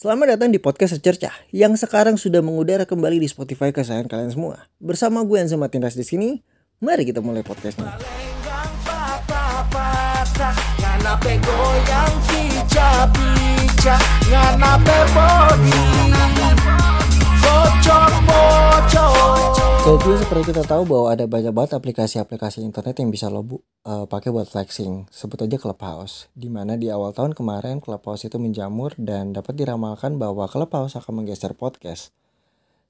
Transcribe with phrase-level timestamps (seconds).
[0.00, 4.64] Selamat datang di podcast Secercah yang sekarang sudah mengudara kembali di Spotify kesayangan kalian semua.
[4.80, 6.40] Bersama gue Enzo Martinez di sini,
[6.80, 8.00] mari kita mulai podcastnya.
[19.80, 24.06] Jadi seperti kita tahu bahwa ada banyak banget aplikasi-aplikasi internet yang bisa lo bu- eh,
[24.06, 25.08] pakai buat flexing.
[25.10, 26.30] Sebut aja Clubhouse.
[26.30, 31.24] Di mana di awal tahun kemarin Clubhouse itu menjamur dan dapat diramalkan bahwa Clubhouse akan
[31.24, 32.14] menggeser podcast.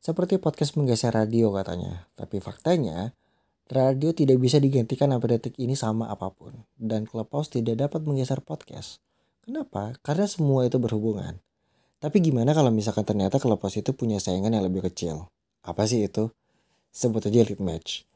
[0.02, 2.04] Seperti podcast menggeser radio katanya.
[2.18, 3.16] Tapi faktanya,
[3.70, 6.66] radio tidak bisa digantikan sampai detik ini sama apa pun.
[6.76, 9.00] Dan Clubhouse tidak dapat menggeser podcast.
[9.46, 9.96] Kenapa?
[10.04, 11.40] Karena semua itu berhubungan.
[12.00, 15.28] Tapi gimana kalau misalkan ternyata Clubhouse itu punya saingan yang lebih kecil?
[15.60, 16.32] Apa sih itu?
[16.88, 18.08] Sebut aja Lead Match.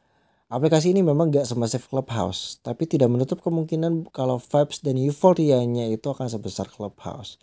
[0.49, 6.09] Aplikasi ini memang gak semasif Clubhouse, tapi tidak menutup kemungkinan kalau vibes dan euforianya itu
[6.09, 7.37] akan sebesar Clubhouse.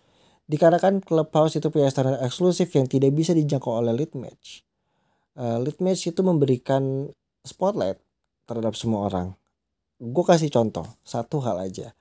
[0.49, 4.65] Dikarenakan Clubhouse itu punya standar eksklusif yang tidak bisa dijangkau oleh Lead Match.
[5.37, 7.13] Eh, lead Match itu memberikan
[7.45, 8.01] spotlight
[8.49, 9.37] terhadap semua orang.
[10.01, 11.93] Gue kasih contoh, satu hal aja.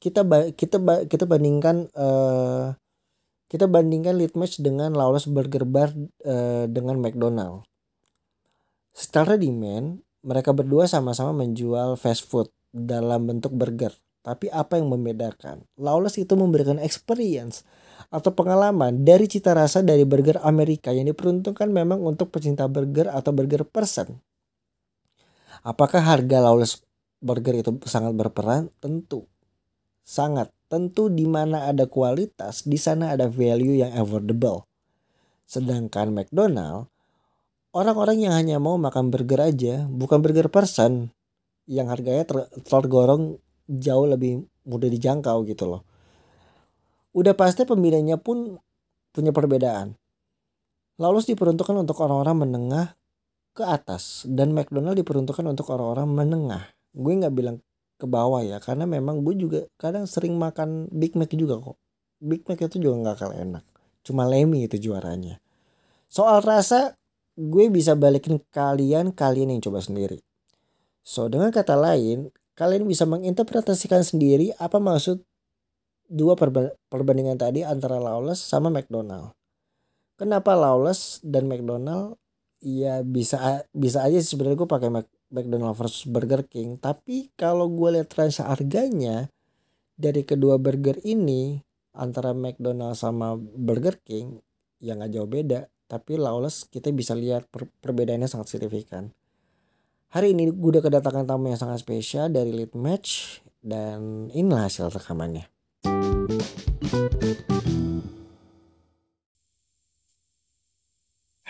[0.00, 2.72] Kita ba- kita ba- kita bandingkan eh
[3.50, 5.90] kita bandingkan Lead Match dengan Lawless Burger Bar
[6.22, 7.66] eh, dengan McDonald.
[8.94, 13.90] Secara demand, mereka berdua sama-sama menjual fast food dalam bentuk burger.
[14.22, 15.66] Tapi apa yang membedakan?
[15.80, 17.66] Lawless itu memberikan experience
[18.12, 23.34] atau pengalaman dari cita rasa dari burger Amerika yang diperuntukkan memang untuk pecinta burger atau
[23.34, 24.20] burger person.
[25.66, 26.84] Apakah harga Lawless
[27.20, 28.72] Burger itu sangat berperan?
[28.80, 29.28] Tentu.
[30.10, 30.50] Sangat.
[30.66, 34.66] Tentu di mana ada kualitas, di sana ada value yang affordable.
[35.46, 36.90] Sedangkan McDonald,
[37.70, 41.14] orang-orang yang hanya mau makan burger aja, bukan burger person,
[41.70, 43.38] yang harganya ter- tergolong
[43.70, 45.82] jauh lebih mudah dijangkau gitu loh.
[47.14, 48.58] Udah pasti pembinanya pun
[49.14, 49.94] punya perbedaan.
[50.98, 52.86] Lawless diperuntukkan untuk orang-orang menengah
[53.54, 56.62] ke atas dan McDonald diperuntukkan untuk orang-orang menengah.
[56.94, 57.62] Gue nggak bilang
[58.00, 61.76] ke bawah ya karena memang gue juga kadang sering makan Big Mac juga kok.
[62.16, 63.64] Big Mac itu juga nggak kalah enak.
[64.00, 65.36] Cuma Lemmy itu juaranya.
[66.08, 66.96] Soal rasa
[67.36, 70.24] gue bisa balikin kalian kalian yang coba sendiri.
[71.04, 75.24] So dengan kata lain kalian bisa menginterpretasikan sendiri apa maksud
[76.10, 79.32] dua perba- perbandingan tadi antara Lawless sama McDonald.
[80.18, 82.20] Kenapa Lawless dan McDonald
[82.60, 84.90] ya bisa bisa aja sebenarnya gue pakai
[85.30, 86.76] McDonald versus Burger King.
[86.76, 89.30] Tapi kalau gue lihat range harganya
[89.94, 91.62] dari kedua burger ini
[91.94, 94.42] antara McDonald sama Burger King
[94.82, 95.70] ya nggak jauh beda.
[95.90, 99.10] Tapi Lawless kita bisa lihat per- perbedaannya sangat signifikan.
[100.10, 104.90] Hari ini gue udah kedatangan tamu yang sangat spesial dari Lead Match dan inilah hasil
[104.90, 105.46] rekamannya.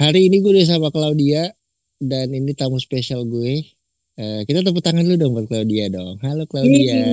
[0.01, 1.53] Hari ini gue udah sama Claudia
[2.01, 3.61] dan ini tamu spesial gue.
[4.21, 6.17] Eh, kita tepuk tangan dulu dong buat Claudia dong.
[6.25, 7.13] Halo Claudia.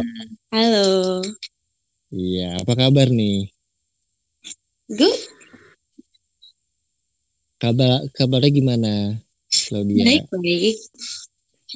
[0.51, 1.21] Halo.
[2.11, 3.51] Iya, apa kabar nih?
[4.87, 5.19] Good.
[7.59, 8.93] Kabar kabarnya gimana,
[9.51, 10.03] Claudia?
[10.07, 10.77] Baik, baik.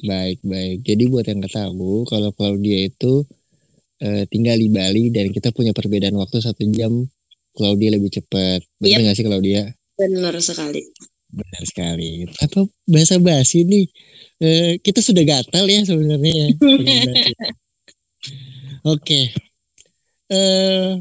[0.08, 0.78] Baik, baik.
[0.88, 3.28] Jadi buat yang nggak tahu, kalau Claudia itu
[4.00, 7.04] eh, tinggal di Bali dan kita punya perbedaan waktu satu jam.
[7.52, 8.64] Claudia lebih cepat.
[8.80, 9.68] Benar nggak sih Claudia?
[10.00, 10.80] Benar sekali.
[11.32, 12.28] Benar sekali.
[12.44, 13.88] Apa bahasa basi nih?
[14.44, 16.32] Eh, kita sudah gatal ya sebenarnya.
[16.32, 16.48] ya.
[18.92, 19.32] Oke.
[20.28, 20.92] Eh,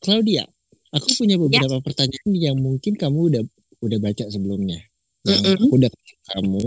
[0.00, 0.48] Claudia,
[0.92, 3.42] aku punya beberapa pertanyaan yang mungkin kamu udah
[3.84, 4.80] udah baca sebelumnya.
[5.28, 5.56] Yang Mm-mm.
[5.60, 6.64] aku udah kasih ke kamu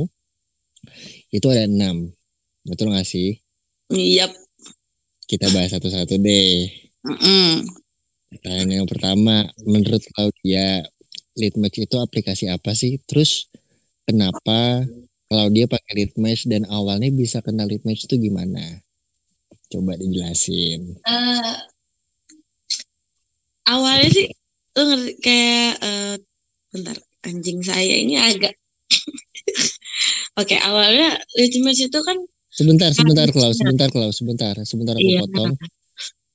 [1.34, 1.98] itu ada enam.
[2.62, 3.42] Betul nggak sih?
[3.90, 4.30] Yap.
[5.26, 6.70] Kita bahas satu-satu deh.
[7.08, 7.66] Mm-mm.
[8.32, 10.86] Pertanyaan yang pertama, menurut Claudia,
[11.38, 13.00] Litmatch itu aplikasi apa sih?
[13.08, 13.48] Terus
[14.04, 14.84] kenapa
[15.32, 18.84] Claudia pakai Litmatch dan awalnya bisa kenal Litmatch itu gimana?
[19.72, 21.00] Coba dijelasin.
[21.08, 21.56] Eh,
[23.68, 24.28] awalnya sih
[24.76, 26.16] lo ngerti kayak eh,
[26.72, 26.98] bentar
[27.28, 28.56] anjing saya ini agak
[30.40, 32.18] Oke, awalnya Litmatch itu kan
[32.52, 33.32] Sebentar, sebentar.
[33.32, 35.24] Klaus, sebentar Klaus, sebentar, sebentar aku Iya.
[35.24, 35.56] potong.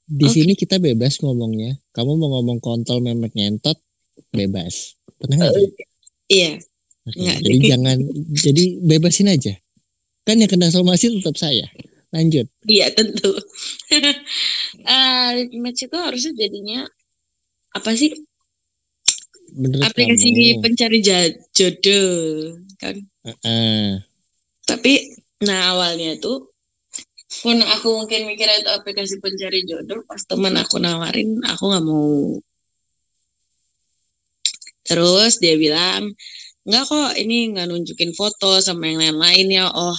[0.09, 0.33] Di Oke.
[0.33, 1.77] sini kita bebas ngomongnya.
[1.93, 3.77] Kamu mau ngomong kontol memek ngentot,
[4.33, 4.97] bebas.
[5.21, 5.57] Tenang aja.
[5.57, 5.69] eh,
[6.29, 6.51] iya,
[7.07, 7.97] nggak, jadi jangan,
[8.35, 9.55] jadi bebasin aja.
[10.27, 11.65] Kan yang kena somasi tetap saya.
[12.15, 12.47] Lanjut.
[12.67, 13.35] iya tentu.
[14.87, 16.87] Eh, Litmatch itu harusnya jadinya
[17.75, 18.15] apa sih?
[19.57, 20.99] Menurut Aplikasi kamu, pencari
[21.51, 22.95] jodoh kan?
[23.43, 23.99] eh,
[24.63, 24.93] Tapi
[25.43, 26.47] nah awalnya itu
[27.43, 32.39] pun aku mungkin mikirnya itu aplikasi pencari jodoh pas teman aku nawarin aku nggak mau
[34.87, 36.15] Terus dia bilang,
[36.67, 39.67] enggak kok ini nggak nunjukin foto sama yang lain-lain ya.
[39.71, 39.99] Oh,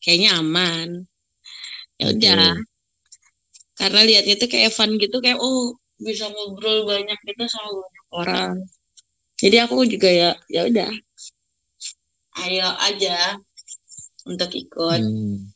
[0.00, 1.08] kayaknya aman.
[1.96, 2.56] Ya udah.
[3.76, 8.54] Karena lihatnya tuh kayak fun gitu, kayak oh bisa ngobrol banyak gitu sama banyak orang.
[9.36, 10.92] Jadi aku juga ya ya udah.
[12.36, 13.40] Ayo aja
[14.28, 15.00] untuk ikut.
[15.00, 15.52] Hmm.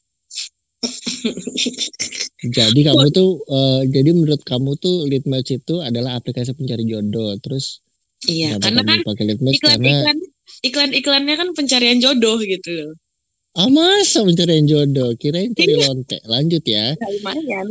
[2.57, 7.37] Jadi kamu tuh, eh, jadi menurut kamu tuh lead match itu adalah aplikasi pencari jodoh.
[7.37, 7.85] Terus
[8.29, 10.19] Iya, kenapa karena kan iklan-iklan
[10.61, 12.93] iklan-iklannya kan pencarian jodoh gitu loh.
[13.57, 15.17] ah masa pencarian jodoh?
[15.17, 15.89] Kirain cari Iya.
[15.89, 16.19] lonte.
[16.29, 16.95] Lanjut ya.
[16.95, 17.67] Ya, lumayan.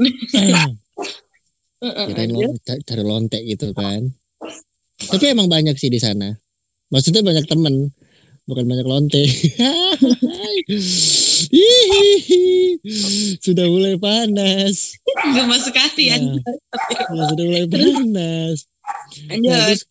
[2.09, 2.31] Kirain
[2.83, 4.09] cari lonte gitu kan.
[4.99, 6.35] Tapi emang banyak sih di sana.
[6.91, 7.93] Maksudnya banyak temen,
[8.43, 9.23] bukan banyak lonte.
[11.53, 12.81] Hihihi.
[13.39, 14.97] Sudah mulai panas.
[15.31, 16.43] Gemas sekali Nah, ya,
[17.31, 18.57] sudah mulai panas.
[19.39, 19.85] Nah, terus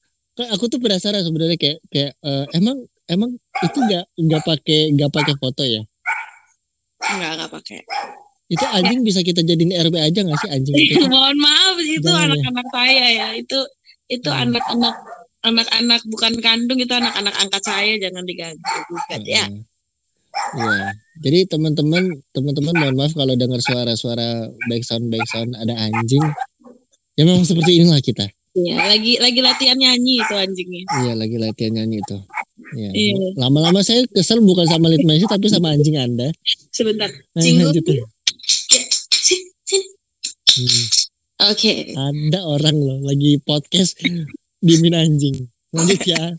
[0.47, 5.35] aku tuh penasaran sebenarnya kayak kayak eh, emang emang itu nggak nggak pakai nggak pakai
[5.41, 5.83] foto ya?
[7.03, 7.81] Enggak, enggak pakai.
[8.49, 11.01] Itu anjing bisa kita jadiin RB aja nggak sih anjing itu?
[11.13, 12.25] Mohon maaf itu ya.
[12.31, 13.29] anak-anak saya ya.
[13.35, 13.59] Itu
[14.09, 14.55] itu Hmm.
[14.55, 14.95] anak-anak
[15.45, 19.47] anak-anak bukan kandung itu anak-anak angkat saya jangan diganggu gugat ya.
[20.55, 20.95] Iya.
[21.25, 26.23] Jadi teman-teman teman-teman mohon maaf kalau dengar suara-suara backsound backsound ada anjing.
[27.19, 28.31] Ya memang seperti inilah kita.
[28.59, 30.83] Iya, lagi lagi latihan nyanyi itu anjingnya.
[30.99, 32.17] Iya lagi latihan nyanyi itu.
[32.75, 32.91] Iya.
[32.91, 33.15] Iya.
[33.39, 36.29] Lama-lama saya kesel bukan sama match tapi sama anjing Anda.
[36.75, 37.09] Sebentar.
[37.09, 37.71] Nah, Cinggu.
[37.71, 38.03] lanjut ya.
[38.75, 38.83] Ya,
[39.15, 39.87] sini, sini.
[40.59, 40.87] Hmm.
[41.49, 41.73] Oke.
[41.95, 43.95] Ada orang loh lagi podcast
[44.59, 45.37] diemin anjing.
[45.71, 46.23] Lanjut ya.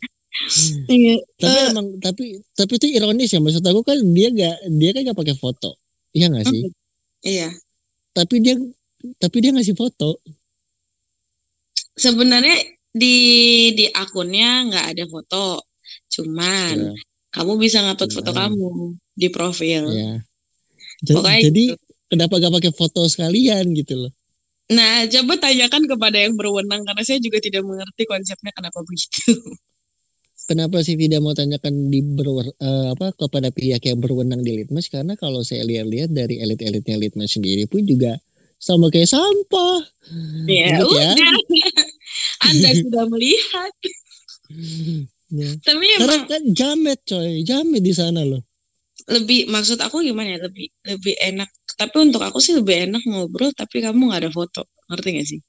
[0.87, 1.19] Iya.
[1.35, 1.67] Tapi Eh.
[1.73, 5.35] emang tapi tapi itu ironis ya maksud aku kan dia gak dia kan gak pakai
[5.35, 5.75] foto.
[6.15, 6.63] Iya gak sih?
[7.25, 7.49] Iya.
[8.15, 8.55] Tapi dia
[9.19, 10.21] tapi dia ngasih foto.
[11.99, 12.55] Sebenarnya
[12.89, 13.15] di
[13.75, 15.67] di akunnya nggak ada foto.
[16.09, 16.93] Cuman Ya,
[17.35, 18.55] kamu bisa ngupload foto Cuman.
[18.55, 18.69] kamu
[19.13, 19.83] di profil.
[19.91, 20.11] ya.
[21.03, 21.83] Ja- Pokoknya Jadi gitu.
[22.07, 24.11] kenapa gak pakai foto sekalian gitu loh?
[24.69, 29.33] Nah, coba tanyakan kepada yang berwenang karena saya juga tidak mengerti konsepnya kenapa begitu.
[30.49, 34.89] Kenapa sih tidak mau tanyakan di berwer- eh, apa kepada pihak yang berwenang di Litmas?
[34.89, 38.17] Karena kalau saya lihat-lihat dari elit-elitnya Litmas sendiri pun juga
[38.57, 39.77] sama kayak sampah.
[40.49, 41.13] Ya Lanjut ya.
[42.43, 43.73] Anda sudah melihat.
[45.29, 45.49] Ya.
[45.61, 48.41] Tapi emang kan jamet coy, jamet di sana loh.
[49.09, 51.49] lebih maksud aku gimana ya lebih lebih enak.
[51.77, 54.69] Tapi untuk aku sih lebih enak ngobrol tapi kamu nggak ada foto.
[54.89, 55.39] Ngerti gak sih?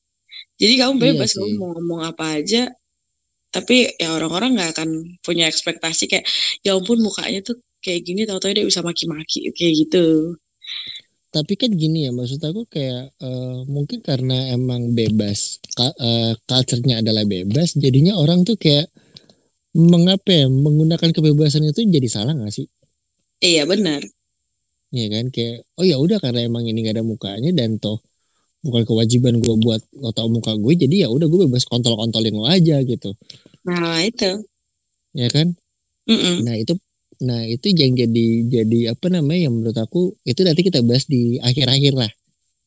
[0.61, 1.39] Jadi kamu Iya bebas sih.
[1.41, 2.73] kamu mau ngomong apa aja.
[3.51, 4.89] Tapi ya orang-orang nggak akan
[5.25, 6.25] punya ekspektasi kayak
[6.63, 10.37] ya ampun mukanya tuh kayak gini tahu-tahu dia bisa maki-maki kayak gitu.
[11.31, 16.99] Tapi kan gini ya, maksud aku kayak eh, mungkin karena emang bebas, ka- eh, culture-nya
[17.03, 18.91] adalah bebas, jadinya orang tuh kayak
[19.75, 22.67] mengapa ya, menggunakan kebebasan itu jadi salah gak sih?
[23.41, 24.03] Iya benar.
[24.91, 28.03] Iya kan, kayak oh ya udah karena emang ini gak ada mukanya dan toh
[28.67, 32.45] bukan kewajiban gue buat lo tau muka gue, jadi ya udah gue bebas kontol-kontolin lo
[32.51, 33.15] aja gitu,
[33.65, 34.43] Nah itu.
[35.15, 35.55] ya kan?
[36.11, 36.43] Mm-mm.
[36.45, 36.75] Nah itu,
[37.21, 41.37] nah itu yang jadi jadi apa namanya yang menurut aku itu nanti kita bahas di
[41.41, 42.11] akhir-akhir lah.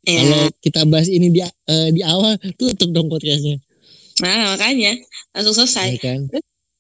[0.04, 0.20] Ya.
[0.20, 3.58] Kalau kita bahas ini di eh, di awal tutup dong podcastnya,
[4.22, 4.94] Nah makanya
[5.34, 5.98] langsung selesai.
[5.98, 6.20] ya kan?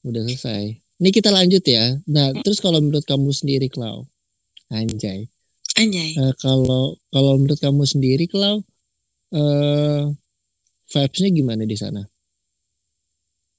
[0.05, 0.77] Udah selesai.
[1.01, 1.97] Ini kita lanjut ya.
[2.05, 4.05] Nah terus kalau menurut kamu sendiri, Klau,
[4.69, 5.25] anjay.
[5.73, 6.13] Anjay.
[6.13, 8.61] Eh, kalau kalau menurut kamu sendiri, Klau,
[9.33, 10.13] eh
[10.93, 12.05] vibes-nya gimana di sana?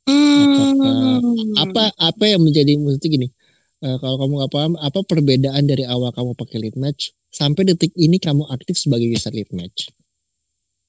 [0.06, 1.58] Hmm.
[1.58, 3.28] Apa apa yang menjadi maksudnya gini?
[3.84, 7.92] Eh, kalau kamu nggak paham, apa perbedaan dari awal kamu pakai lead match sampai detik
[7.98, 9.92] ini kamu aktif sebagai user lead match?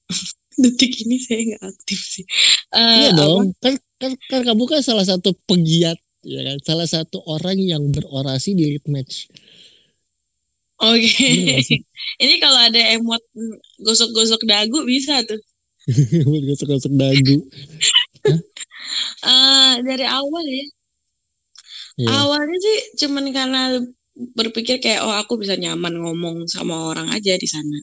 [0.62, 2.24] detik ini saya nggak aktif sih.
[2.72, 3.18] Eh, Iya apa?
[3.20, 7.82] dong, kan, kan kan kamu kan salah satu pegiat ya kan, salah satu orang yang
[7.92, 9.28] berorasi di lead match.
[10.80, 11.28] Oke.
[11.44, 11.80] Nggak sih?
[12.24, 13.22] ini kalau ada emot
[13.80, 15.40] gosok-gosok dagu bisa tuh.
[16.48, 17.36] Gosok-gosok dagu.
[19.24, 20.66] Eh dari awal ya.
[21.96, 22.08] Iya.
[22.12, 23.60] Awalnya sih cuman karena
[24.38, 27.76] berpikir kayak oh aku bisa nyaman ngomong sama orang aja di sana.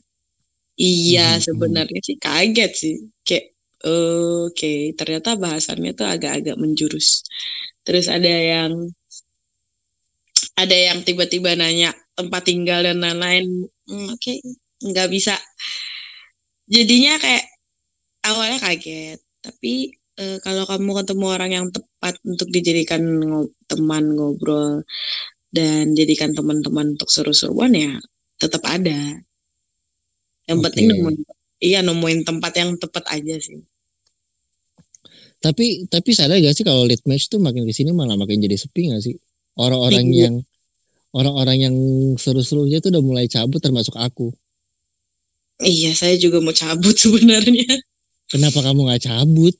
[0.78, 2.94] Iya Mhm, sebenarnya sih kaget sih.
[3.26, 3.46] Kayak
[3.86, 7.08] oke ternyata bahasannya tuh agak-agak menjurus.
[7.86, 8.72] Terus ada yang
[10.58, 13.66] ada yang tiba-tiba nanya tempat tinggal dan lain-lain.
[13.90, 14.32] Hmm, oke
[14.84, 15.34] nggak bisa.
[16.68, 17.44] Jadinya kayak
[18.28, 19.18] awalnya kaget.
[19.44, 24.82] Tapi eh, kalau kamu ketemu orang yang tepat untuk dijadikan ngo- teman ngobrol
[25.54, 27.94] dan jadikan teman-teman untuk seru-seruan ya
[28.38, 29.22] tetap ada.
[30.44, 30.64] Yang Oke.
[30.70, 31.16] penting nemuin
[31.64, 33.62] iya nemuin tempat yang tepat aja sih.
[35.40, 38.56] Tapi tapi sadar gak sih kalau lead match tuh makin ke sini malah makin jadi
[38.56, 39.16] sepi gak sih?
[39.60, 40.20] Orang-orang Iya.
[40.28, 40.34] yang
[41.14, 41.76] orang-orang yang
[42.18, 44.34] seru-serunya tuh udah mulai cabut termasuk aku.
[45.62, 47.78] Iya, saya juga mau cabut sebenarnya.
[48.26, 49.54] Kenapa kamu nggak cabut?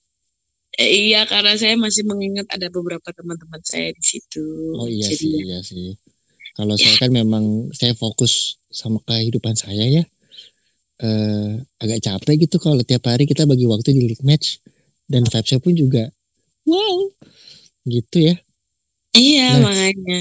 [0.74, 4.74] Eh, iya, karena saya masih mengingat ada beberapa teman-teman saya di situ.
[4.74, 5.88] Oh iya Jadi sih, ya, iya sih.
[6.54, 6.82] Kalau Ya.
[6.86, 10.04] saya kan memang saya fokus sama kehidupan saya ya.
[11.02, 14.62] Eh agak capek gitu kalau tiap hari kita bagi waktu di league match
[15.10, 16.06] dan vibes-nya pun juga
[16.66, 17.10] wow
[17.86, 18.34] gitu ya.
[19.14, 19.70] Iya, Nah.
[19.70, 20.20] makanya.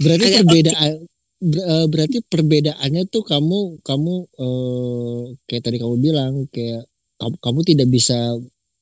[0.00, 0.92] Berarti Agak perbedaan
[1.40, 6.84] ber- eh, berarti perbedaannya tuh kamu kamu eh, kayak tadi kamu bilang kayak
[7.20, 8.16] kamu, kamu tidak bisa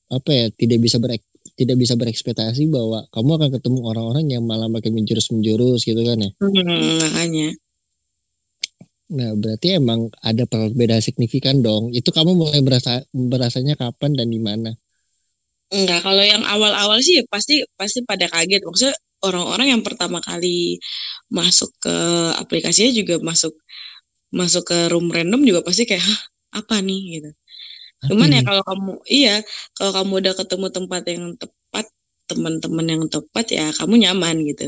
[0.09, 1.23] apa ya tidak bisa berek
[1.59, 6.23] tidak bisa berekspektasi bahwa kamu akan ketemu orang-orang yang malah makin menjurus menjurus gitu kan
[6.23, 6.31] ya.
[6.39, 7.49] Hmm, makanya.
[9.09, 11.97] Nah, berarti emang ada perbedaan signifikan dong.
[11.97, 14.71] Itu kamu mulai berasa berasanya kapan dan di mana?
[15.73, 18.61] Enggak, kalau yang awal-awal sih pasti pasti pada kaget.
[18.65, 20.77] Maksudnya orang-orang yang pertama kali
[21.33, 21.97] masuk ke
[22.37, 23.53] aplikasinya juga masuk
[24.33, 26.21] masuk ke room random juga pasti kayak Hah,
[26.61, 27.31] apa nih gitu.
[28.07, 29.43] Cuman ya kalau kamu iya,
[29.77, 31.87] kalau kamu udah ketemu tempat yang tepat,
[32.31, 34.65] teman-teman yang tepat ya kamu nyaman gitu.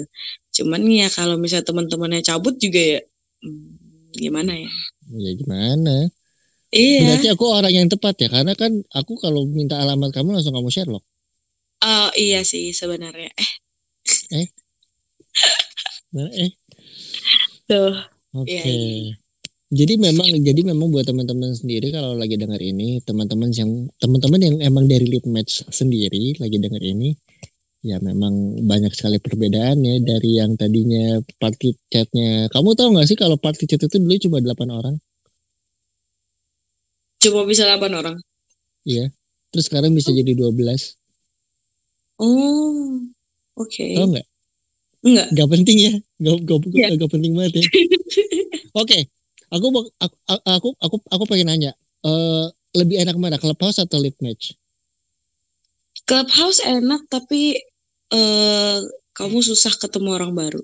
[0.56, 3.00] Cuman ya kalau misalnya teman-temannya cabut juga ya
[3.44, 4.70] hmm, gimana ya?
[5.24, 5.94] ya gimana?
[6.70, 7.00] Iya.
[7.02, 10.70] Berarti aku orang yang tepat ya, karena kan aku kalau minta alamat kamu langsung kamu
[10.74, 11.02] share loh.
[11.84, 13.30] Oh iya sih sebenarnya.
[14.30, 14.46] Eh,
[16.12, 16.50] Nah, eh,
[17.68, 17.94] tuh.
[18.32, 18.50] oke.
[18.50, 19.19] Iya, iya.
[19.70, 24.56] Jadi memang jadi memang buat teman-teman sendiri kalau lagi dengar ini, teman-teman yang teman-teman yang
[24.66, 27.14] emang dari lead match sendiri lagi dengar ini,
[27.86, 32.50] ya memang banyak sekali perbedaannya dari yang tadinya party chatnya.
[32.50, 34.94] Kamu tahu nggak sih kalau party chat itu dulu cuma 8 orang?
[37.22, 38.16] Cuma bisa 8 orang.
[39.54, 40.98] Terus sekarang bisa jadi 12.
[42.18, 43.02] Oh.
[43.58, 43.94] Oke.
[43.94, 44.26] Tahu nggak?
[45.00, 45.26] Enggak.
[45.32, 45.92] Gak penting ya.
[46.20, 46.86] Gak, gak, Iya.
[46.92, 47.64] gak, gak penting banget ya.
[48.82, 48.98] Oke.
[49.50, 49.66] Aku,
[49.98, 50.16] aku
[50.46, 51.72] aku aku aku pengen nanya.
[52.06, 52.46] eh
[52.78, 53.36] lebih enak mana?
[53.36, 54.54] Clubhouse atau lead match?
[56.06, 57.58] Clubhouse enak tapi
[58.14, 58.78] eh
[59.10, 60.62] kamu susah ketemu orang baru.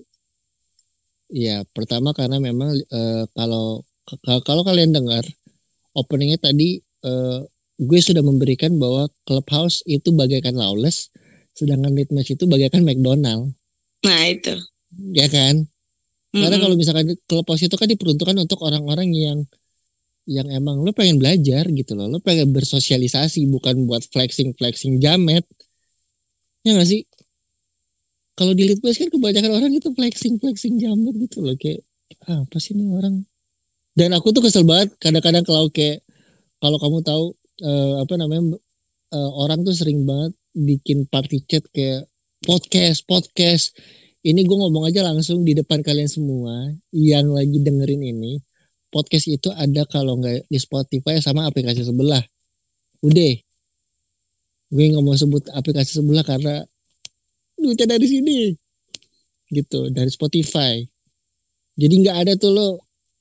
[1.35, 3.83] Iya, pertama karena memang eh, kalau
[4.47, 5.27] kalau kalian dengar
[5.99, 7.41] openingnya tadi eh,
[7.77, 11.11] gue sudah memberikan bahwa Clubhouse itu bagaikan lawless,
[11.59, 13.53] sedangkan lead match itu bagaikan McDonald,
[14.07, 14.55] Nah, itu.
[15.13, 15.67] ya kan?
[16.43, 19.39] Karena kalau misalkan Clubhouse itu kan diperuntukkan untuk orang-orang yang
[20.27, 25.47] yang emang lo pengen belajar gitu loh, lo pengen bersosialisasi bukan buat flexing flexing jamet,
[26.67, 27.07] ya nggak sih?
[28.37, 31.57] Kalau di match kan kebanyakan orang itu flexing flexing jamet gitu loh.
[31.57, 31.87] Kayak
[32.29, 33.25] ah, apa sih ini orang?
[33.97, 34.93] Dan aku tuh kesel banget.
[35.01, 36.05] Kadang-kadang kalau kayak
[36.61, 37.25] kalau kamu tahu
[37.65, 38.61] eh, apa namanya
[39.15, 42.09] eh, orang tuh sering banget bikin party chat kayak
[42.45, 43.73] podcast podcast
[44.27, 48.43] ini gue ngomong aja langsung di depan kalian semua yang lagi dengerin ini.
[48.91, 52.23] Podcast itu ada kalau nggak di Spotify sama aplikasi sebelah.
[53.07, 53.35] Udah.
[54.75, 56.67] Gue nggak mau sebut aplikasi sebelah karena
[57.55, 58.39] duitnya dari sini.
[59.47, 60.83] Gitu dari Spotify.
[61.79, 62.69] Jadi nggak ada tuh lo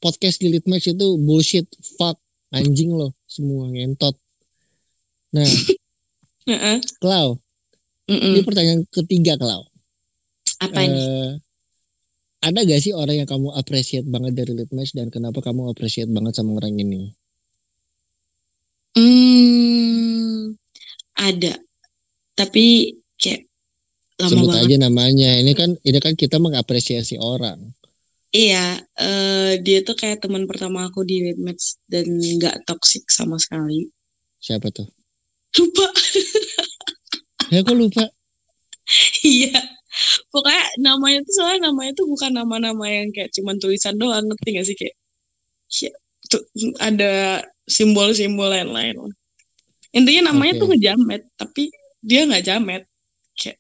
[0.02, 1.70] podcast di Lead Match itu bullshit
[2.02, 2.18] fuck
[2.50, 4.18] anjing lo semua ngentot.
[5.38, 5.46] Nah.
[7.02, 7.42] Klau
[8.06, 8.38] Mm-mm.
[8.38, 9.66] ini pertanyaan ketiga Klau
[10.62, 11.00] Apa ini?
[11.02, 11.32] Eh,
[12.46, 16.38] ada gak sih orang yang kamu appreciate banget dari match dan kenapa kamu appreciate banget
[16.38, 17.10] sama orang ini?
[18.96, 20.56] Hmm,
[21.18, 21.58] ada.
[22.38, 23.50] Tapi kayak
[24.22, 24.64] lama Sebut banget.
[24.70, 25.32] aja namanya.
[25.42, 27.60] Ini kan ini kan kita mengapresiasi orang.
[28.36, 33.88] Iya, eh, dia tuh kayak teman pertama aku di Match dan nggak toxic sama sekali.
[34.44, 34.88] Siapa tuh?
[35.56, 35.88] Lupa.
[37.50, 38.06] Ya kok lupa?
[39.26, 39.58] Iya.
[40.34, 44.68] Pokoknya namanya tuh soalnya namanya tuh bukan nama-nama yang kayak cuman tulisan doang, ngerti gak
[44.68, 44.96] sih kayak
[45.72, 45.92] ya,
[46.30, 46.42] tuh,
[46.82, 48.96] ada simbol-simbol lain-lain.
[49.96, 50.62] Intinya namanya Oke.
[50.62, 51.64] tuh ngejamet, tapi
[52.04, 52.84] dia nggak jamet.
[53.36, 53.60] Kayak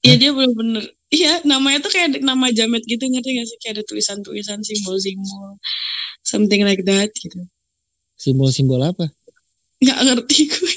[0.00, 3.84] Iya dia bener-bener Iya namanya tuh kayak nama jamet gitu ngerti gak sih Kayak ada
[3.84, 5.60] tulisan-tulisan simbol-simbol
[6.24, 7.44] Something like that gitu
[8.16, 9.12] Simbol-simbol apa?
[9.84, 10.74] Nggak ngerti gue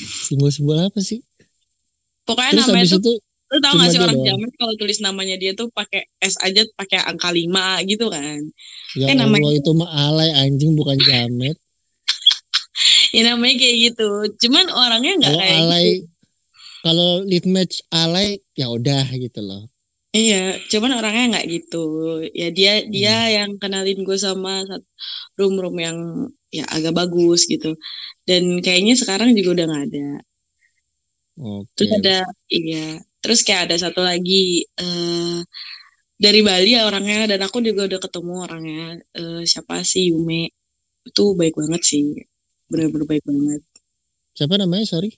[0.00, 1.18] Simbol-simbol apa sih?
[2.30, 3.12] Pokoknya Terus namanya tuh itu
[3.50, 4.26] Lu tau gak sih dia orang doang?
[4.30, 8.38] jamet Kalau tulis namanya dia tuh pakai S aja pakai angka 5 gitu kan
[8.94, 11.58] ya Eh, namanya- Allah itu mah alay anjing bukan jamet.
[13.10, 14.08] Ya namanya kayak gitu
[14.38, 16.06] Cuman orangnya nggak kayak alay gitu
[16.80, 19.68] kalau lead match alay ya udah gitu loh.
[20.10, 21.84] Iya, cuman orangnya nggak gitu.
[22.32, 23.30] Ya dia dia Hmm.
[23.30, 24.88] yang kenalin gue sama sat-
[25.36, 25.98] room-room yang
[26.48, 27.76] ya agak bagus gitu.
[28.24, 30.08] Dan kayaknya sekarang juga udah nggak ada.
[31.40, 31.72] Oke.
[31.76, 32.16] Terus ada
[32.52, 33.00] iya.
[33.20, 35.40] Terus kayak ada satu lagi eh
[36.20, 38.84] dari Bali ya orangnya dan aku juga udah ketemu orangnya.
[39.16, 40.52] Eh, siapa sih Yume?
[41.08, 42.12] Itu baik banget sih.
[42.68, 43.64] Bener-bener baik banget.
[44.36, 44.84] Siapa namanya?
[44.84, 45.16] Sorry.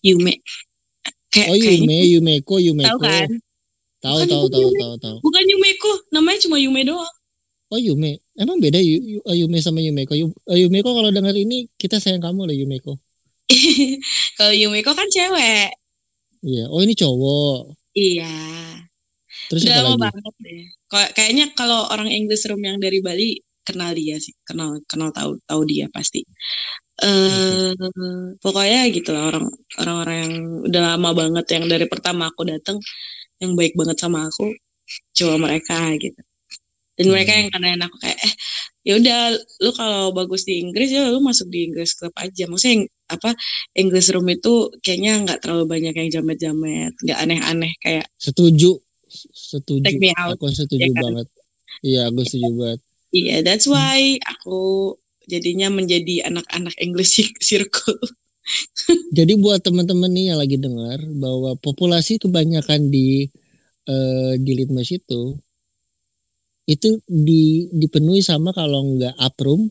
[0.00, 0.40] Yume.
[1.28, 2.88] Kayak Oh kayaknya Yume, Yumeko, Yumeko.
[2.94, 3.28] tahu kan?
[4.04, 5.16] Tahu, tahu, tahu, tahu, tahu.
[5.24, 7.14] Bukan Yumeko, namanya cuma Yume doang.
[7.72, 10.14] Oh Yume, emang beda Yu, Yu- Yume sama Yumeko.
[10.14, 13.00] Yu- Yumeko kalau dengar ini kita sayang kamu lah Yumeko.
[14.38, 15.68] Kalau Yumeko kan cewek.
[16.44, 16.64] Iya.
[16.72, 17.74] Oh ini cowok.
[17.96, 18.28] Iya.
[19.50, 20.14] Terus Udah lama lagi?
[20.16, 20.62] banget deh.
[21.16, 25.62] Kayaknya kalau orang English room yang dari Bali kenal dia sih, kenal kenal tahu tahu
[25.68, 26.24] dia pasti.
[27.02, 27.74] Eh
[28.40, 29.46] pokoknya gitu lah orang
[29.80, 30.34] orang-orang yang
[30.70, 32.78] udah lama banget yang dari pertama aku datang
[33.42, 34.52] yang baik banget sama aku
[35.16, 36.20] cuma mereka gitu.
[36.98, 37.40] Dan mereka Hmm.
[37.46, 38.34] yang kenalin aku kayak eh
[38.86, 39.18] ya udah
[39.64, 42.44] lu kalau bagus di Inggris ya lu masuk di Inggris Club aja.
[42.50, 43.36] Maksudnya yang apa
[43.76, 48.80] English room itu kayaknya nggak terlalu banyak yang jamet-jamet, nggak aneh-aneh kayak Setuju.
[49.30, 49.84] Setuju.
[49.84, 51.02] Take me out, Aku setuju ya kan?
[51.02, 51.28] banget.
[51.84, 52.80] Iya, aku setuju banget.
[53.14, 54.58] Iya, that's why aku
[55.30, 58.00] jadinya menjadi anak-anak English cir- circle.
[59.14, 63.30] Jadi buat teman-teman nih yang lagi dengar bahwa populasi kebanyakan di
[63.88, 65.38] eh, di Litmas itu
[66.64, 69.68] itu di, dipenuhi sama kalau nggak uproom,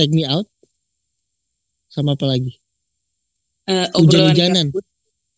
[0.00, 0.48] take me out,
[1.96, 2.60] sama apa lagi?
[3.66, 4.66] Eh, obrolan Hujan-hujanan.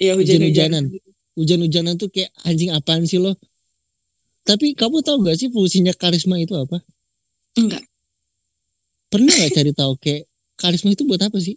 [0.02, 0.84] Iya, hujan-hujanan.
[1.38, 3.38] Hujan-hujanan tuh kayak anjing apaan sih lo?
[4.42, 6.82] Tapi kamu tahu gak sih fungsinya karisma itu apa?
[7.54, 7.84] Enggak.
[9.08, 10.22] Pernah gak cari tahu kayak
[10.58, 11.54] karisma itu buat apa sih?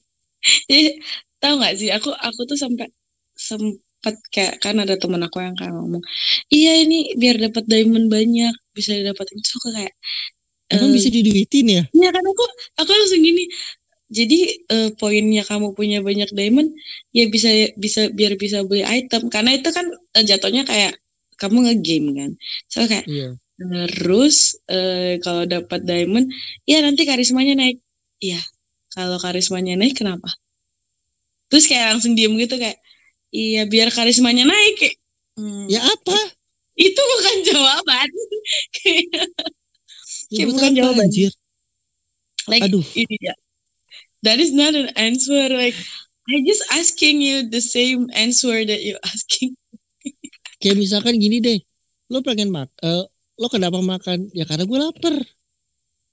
[0.69, 0.97] Iya,
[1.41, 1.89] tahu nggak sih?
[1.93, 2.89] Aku aku tuh sampai
[3.37, 6.01] sempat kayak kan ada temen aku yang kayak ngomong,
[6.49, 9.93] iya ini biar dapat diamond banyak bisa didapatin itu aku kayak
[10.71, 11.83] Emang eh, bisa diduitin ya?
[11.91, 12.43] Iya kan aku
[12.79, 13.43] aku langsung gini.
[14.11, 16.75] Jadi eh, poinnya kamu punya banyak diamond
[17.15, 17.47] ya bisa
[17.79, 19.87] bisa biar bisa beli item karena itu kan
[20.17, 20.99] eh, jatuhnya kayak
[21.39, 22.31] kamu nge-game kan.
[22.71, 23.29] So kayak Iya.
[23.61, 26.27] terus eh, kalau dapat diamond
[26.67, 27.77] ya nanti karismanya naik.
[28.19, 28.41] Iya.
[28.91, 30.27] Kalau karismanya naik kenapa?
[31.51, 32.79] Terus kayak langsung diem gitu kayak
[33.31, 34.73] iya biar karismanya naik.
[34.79, 34.95] Kayak,
[35.39, 36.17] hmm, Ya apa?
[36.79, 38.09] itu bukan jawaban.
[40.31, 41.05] Ya Kayak bukan apa jawaban.
[41.07, 41.31] anjir?
[42.49, 42.81] like Aduh.
[42.97, 43.33] ini ya
[44.23, 45.75] that is not an answer like
[46.29, 49.57] I just asking you the same answer that you asking
[50.61, 51.57] Kayak misalkan gini deh.
[52.13, 53.01] Lo pengen mak eh,
[53.41, 54.29] lo kenapa makan?
[54.37, 55.15] Ya karena gue lapar.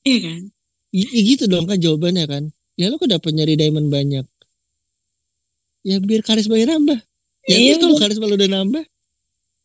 [0.09, 0.41] iya kan
[0.89, 2.45] I- i- gitu dong kan jawabannya kan.
[2.81, 4.25] Ya lo kenapa nyari diamond banyak?
[5.85, 6.99] Ya biar karismanya nambah.
[7.49, 8.85] Ya Iya, kalau karisma lo udah nambah,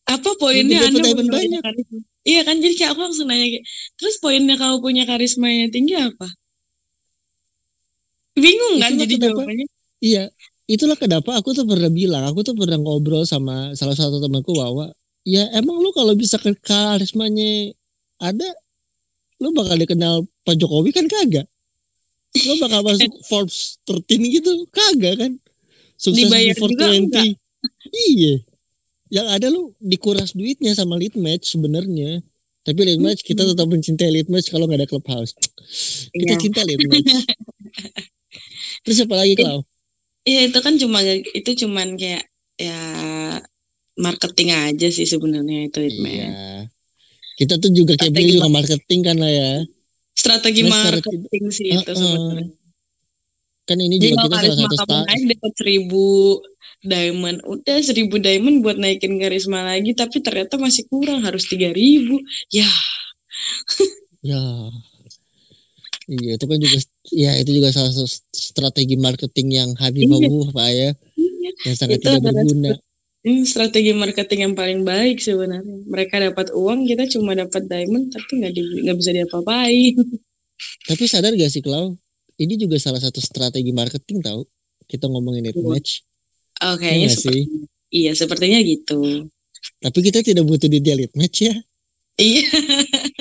[0.03, 1.62] apa poinnya anda diamond punya banyak.
[1.63, 3.65] karisma iya kan jadi kayak aku langsung nanya kayak
[3.99, 6.27] terus poinnya kamu punya karisma yang tinggi apa
[8.36, 9.67] bingung kan jadi kenapa- jawabannya
[10.02, 10.26] iya.
[10.63, 14.96] Itulah kenapa aku tuh pernah bilang, aku tuh pernah ngobrol sama salah satu temanku bahwa
[15.28, 17.76] ya emang lo kalau bisa ke karismanya
[18.15, 18.48] ada,
[19.43, 21.43] lo bakal dikenal Pak Jokowi kan kagak.
[22.48, 25.32] Lo bakal masuk Forbes 13 gitu, kagak kan.
[26.00, 27.36] Sukses Dibayar di juga 420.
[27.91, 28.34] Iya.
[29.12, 32.24] Yang ada lo dikuras duitnya sama lead match sebenarnya.
[32.63, 35.36] Tapi lead match kita tetap mencintai lead match kalau nggak ada clubhouse.
[36.15, 36.39] Kita Iya.
[36.39, 37.04] cinta lead match.
[38.84, 39.60] Terus apa lagi Klau?
[40.24, 42.24] Iya itu kan cuma itu cuman kayak
[42.56, 42.80] ya
[44.00, 46.12] marketing aja sih sebenarnya itu Hitman.
[46.12, 46.30] Iya.
[47.34, 49.52] Kita tuh juga kayak beli juga marketing kan lah ya.
[50.13, 51.98] Strategi Nah, marketing sih itu Uh-uh.
[51.98, 52.48] sebenarnya.
[53.63, 56.06] Kan ini Jadi juga kalau kita salah satu kamu sta- naik dapat seribu
[56.84, 62.19] diamond, udah seribu diamond buat naikin karisma lagi, tapi ternyata masih kurang harus tiga ribu.
[62.52, 62.67] Ya,
[64.24, 64.39] Ya.
[66.03, 66.77] Iya, itu kan juga
[67.09, 69.79] ya itu juga salah satu strategi marketing yang Iya.
[69.87, 71.49] habibabu Pak ya, iya.
[71.63, 72.71] yang sangat Itu tidak berguna.
[73.23, 75.87] ini strategi marketing yang paling baik sebenarnya.
[75.87, 79.95] Mereka dapat uang, kita cuma dapat diamond, tapi nggak di- nggak bisa diapa-apain.
[80.87, 81.95] Tapi sadar gak sih Klau?
[82.35, 84.43] Ini juga salah satu strategi marketing tahu.
[84.85, 85.65] Kita ngomongin net Iya.
[85.65, 86.03] match.
[86.61, 87.41] Oh, kayaknya nggak seperti,
[87.89, 89.27] iya sepertinya gitu.
[89.79, 91.55] Tapi kita tidak butuh di lead match ya.
[92.13, 92.43] Iya,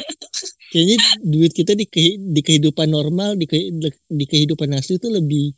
[0.72, 3.72] Kayaknya duit kita di, kehi- di kehidupan normal, di, kehi-
[4.08, 5.52] di kehidupan asli itu lebih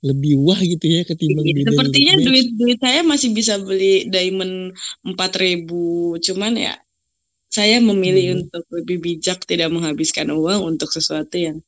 [0.00, 4.72] lebih wah gitu ya ketimbang di daily sepertinya duit duit saya masih bisa beli diamond
[5.04, 6.74] empat ribu, cuman ya
[7.52, 8.40] saya memilih Hmm.
[8.46, 11.58] untuk lebih bijak tidak menghabiskan uang untuk sesuatu yang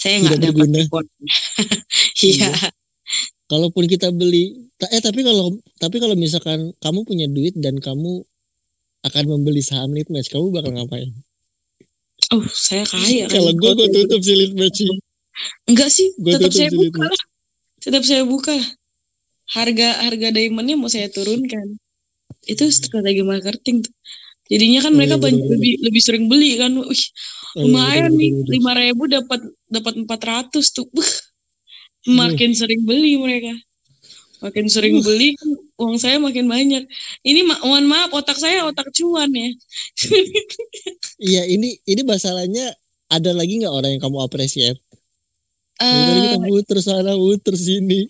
[0.00, 0.78] saya nggak dapat berguna.
[0.84, 1.08] reward.
[2.24, 2.50] Iya,
[3.52, 8.24] kalaupun kita beli eh tapi kalau tapi kalau misalkan kamu punya duit dan kamu
[9.04, 11.12] akan membeli saham match, kamu bakal ngapain?
[12.34, 13.38] Oh, saya kaya kan.
[13.38, 14.90] Kalau gue, gue tutup sih lead match sih.
[15.70, 16.98] Enggak sih, Gua tetap saya buka.
[17.06, 17.22] match.
[17.78, 18.54] Tetap saya buka.
[19.44, 21.78] Harga harga diamondnya mau saya turunkan.
[22.44, 23.94] Itu strategi marketing tuh.
[24.44, 26.72] Jadinya kan Oh, mereka iya, banyak lebih lebih sering beli kan.
[26.74, 26.84] Wih,
[27.54, 30.90] Oh, iya, lumayan nih lima ribu dapat dapat empat ratus tuh.
[32.04, 32.12] Iya.
[32.20, 33.54] makin sering beli mereka.
[34.44, 35.04] Makin sering Uh.
[35.06, 35.32] beli,
[35.74, 36.86] uang saya makin banyak.
[37.22, 39.50] Ini ma- mohon maaf, otak saya otak cuan ya.
[41.18, 42.74] Iya, ini ini masalahnya
[43.10, 44.78] ada lagi nggak orang yang kamu appreciate?
[45.78, 48.06] Dari tadi Eh, kita muter sana, muter sini.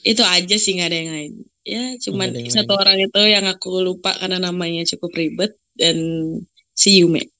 [0.00, 1.32] itu aja sih nggak ada yang lain.
[1.60, 5.96] Ya, cuman yang satu orang itu yang aku lupa karena namanya cukup ribet dan
[6.74, 7.30] si Yume.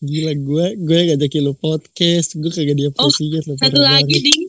[0.00, 4.48] Gila gue, gue ngajakin lu podcast, gue kagak dia Oh, Satu lagi ding,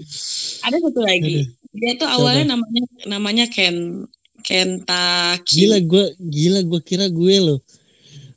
[0.63, 1.43] ada satu lagi.
[1.43, 1.60] Aduh.
[1.71, 4.07] Dia tuh awalnya namanya namanya Ken
[4.41, 5.65] Kentaki.
[5.65, 7.59] Gila gue, gila gue kira gue loh.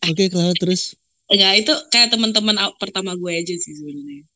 [0.05, 0.95] Oke, kalau terus,
[1.33, 4.29] Enggak, itu kayak teman-teman pertama gue aja sih sebenarnya.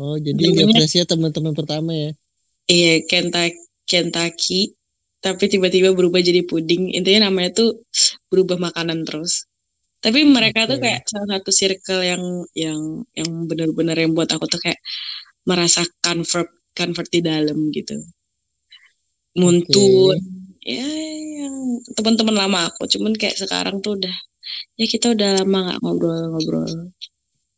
[0.00, 2.10] oh jadi diapresiasi teman-teman pertama ya?
[2.70, 3.52] Iya, Kenta
[3.84, 4.72] Kentucky,
[5.20, 6.96] tapi tiba-tiba berubah jadi puding.
[6.96, 7.84] Intinya namanya tuh
[8.32, 9.44] berubah makanan terus.
[10.00, 10.88] Tapi mereka tuh Oke.
[10.88, 12.22] kayak salah satu circle yang
[12.56, 12.80] yang
[13.12, 14.80] yang benar-benar yang buat aku tuh kayak
[15.44, 18.00] merasa convert convert di dalam gitu.
[19.38, 20.18] Muntun,
[20.66, 20.86] ya
[21.42, 21.56] yang
[21.94, 22.86] teman-teman lama aku.
[22.90, 24.16] Cuman kayak sekarang tuh udah
[24.74, 26.90] ya kita udah lama nggak ngobrol-ngobrol.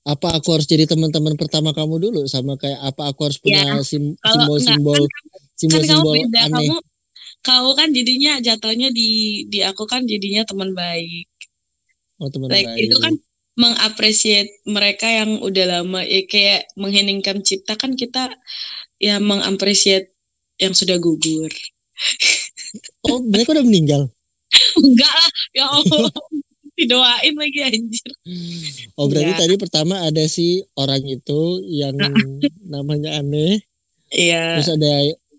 [0.03, 2.21] Apa aku harus jadi teman-teman pertama kamu dulu?
[2.29, 6.53] Sama kayak apa aku harus punya sim- Ya, kalau simbol-simbol, kan kamu simbol-simbol beda aneh?
[6.53, 6.77] kamu
[7.43, 9.09] kau kan jadinya jatuhnya di
[9.51, 11.27] di aku kan jadinya teman baik
[12.23, 12.87] Oh teman like baik.
[12.87, 13.15] itu kan
[13.59, 18.33] mengapresiasi mereka yang udah lama ya kayak mengheningkan cipta kan kita
[19.03, 20.12] ya mengapresiasi
[20.61, 21.53] yang sudah gugur.
[23.05, 24.09] Oh mereka udah meninggal.
[24.77, 26.13] enggak lah ya Allah.
[26.79, 28.11] Didoain lagi anjir.
[28.97, 29.43] Oh berarti Enggak.
[29.45, 32.01] tadi pertama ada si orang itu yang
[32.73, 33.61] namanya aneh.
[34.09, 34.57] iya.
[34.57, 34.93] Terus ada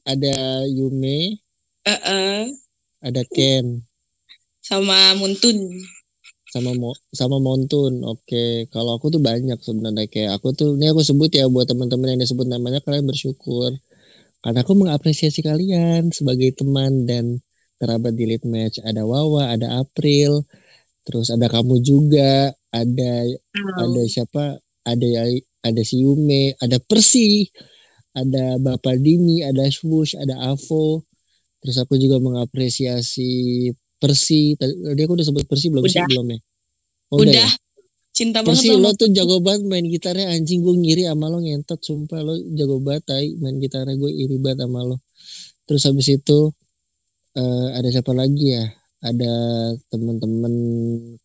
[0.04, 0.36] ada
[0.70, 1.42] Yume,
[1.90, 2.44] eh, eh,
[3.02, 3.82] ada Ken,
[4.64, 5.58] sama Muntun.
[6.54, 8.06] Sama Mo, sama Montun.
[8.06, 12.14] Oke, kalau aku tuh banyak sebenarnya kayak aku tuh ini aku sebut ya buat teman-teman
[12.14, 13.74] yang disebut namanya kalian bersyukur
[14.44, 17.40] karena aku mengapresiasi kalian sebagai teman dan
[17.80, 18.84] kerabat di lead match.
[18.84, 20.44] Ada Wawa, ada April,
[21.08, 23.12] terus ada kamu juga, ada
[23.80, 24.60] ada siapa?
[24.84, 25.08] Ada
[25.64, 27.48] ada si Yume, ada Persi,
[28.12, 31.08] ada Bapak Dini, ada Swoosh, ada Avo.
[31.64, 34.60] Terus aku juga mengapresiasi Persi.
[34.60, 36.10] Tadi aku udah sebut Persi belum sih Udah.
[36.12, 36.40] belum ya?
[37.16, 37.63] Oh, udah ya?
[38.14, 41.82] Cinta banget lo sama tuh jago banget main gitarnya anjing gue ngiri sama lo ngentot
[41.82, 45.02] sumpah lo jago banget tai main gitarnya gue iri banget sama lo.
[45.66, 46.40] Terus habis itu
[47.34, 48.66] eh, ada siapa lagi ya?
[49.04, 49.34] Ada
[49.92, 50.54] teman-teman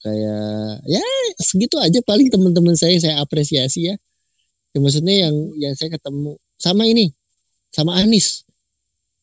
[0.02, 0.98] kayak ya
[1.38, 3.94] segitu aja paling teman-teman saya saya apresiasi ya.
[4.72, 7.12] Ya, maksudnya yang yang saya ketemu sama ini
[7.70, 8.48] sama Anis.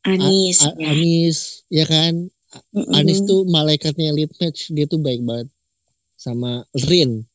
[0.05, 0.93] Anis A- ya.
[0.93, 1.37] Anis
[1.73, 2.29] ya kan
[2.71, 2.93] Mm-mm.
[2.93, 5.49] Anis tuh malaikatnya lead match dia tuh baik banget
[6.15, 7.25] sama Rin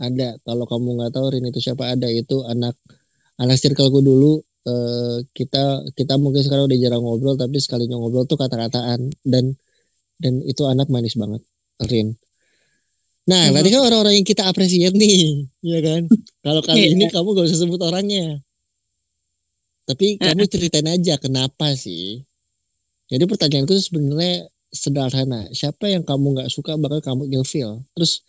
[0.00, 0.40] ada.
[0.42, 1.92] Kalau kamu nggak tahu Rin itu siapa?
[1.92, 2.08] Ada.
[2.08, 2.74] Itu anak
[3.36, 8.40] anak circleku dulu eh, kita kita mungkin sekarang udah jarang ngobrol tapi sekalinya ngobrol tuh
[8.40, 9.12] kata-kataan.
[9.20, 9.54] Dan
[10.16, 11.44] dan itu anak manis banget
[11.84, 12.16] Rin.
[13.28, 16.08] Nah tadi kan orang-orang yang kita apresiat nih ya kan?
[16.42, 16.88] Kalau kali Iya.
[16.96, 18.40] ini kamu gak usah sebut orangnya.
[19.86, 22.22] Tapi kamu ceritain aja kenapa sih?
[23.10, 25.50] Jadi pertanyaanku sebenarnya sederhana.
[25.50, 27.82] Siapa yang kamu nggak suka bakal kamu ilfeel?
[27.98, 28.22] Terus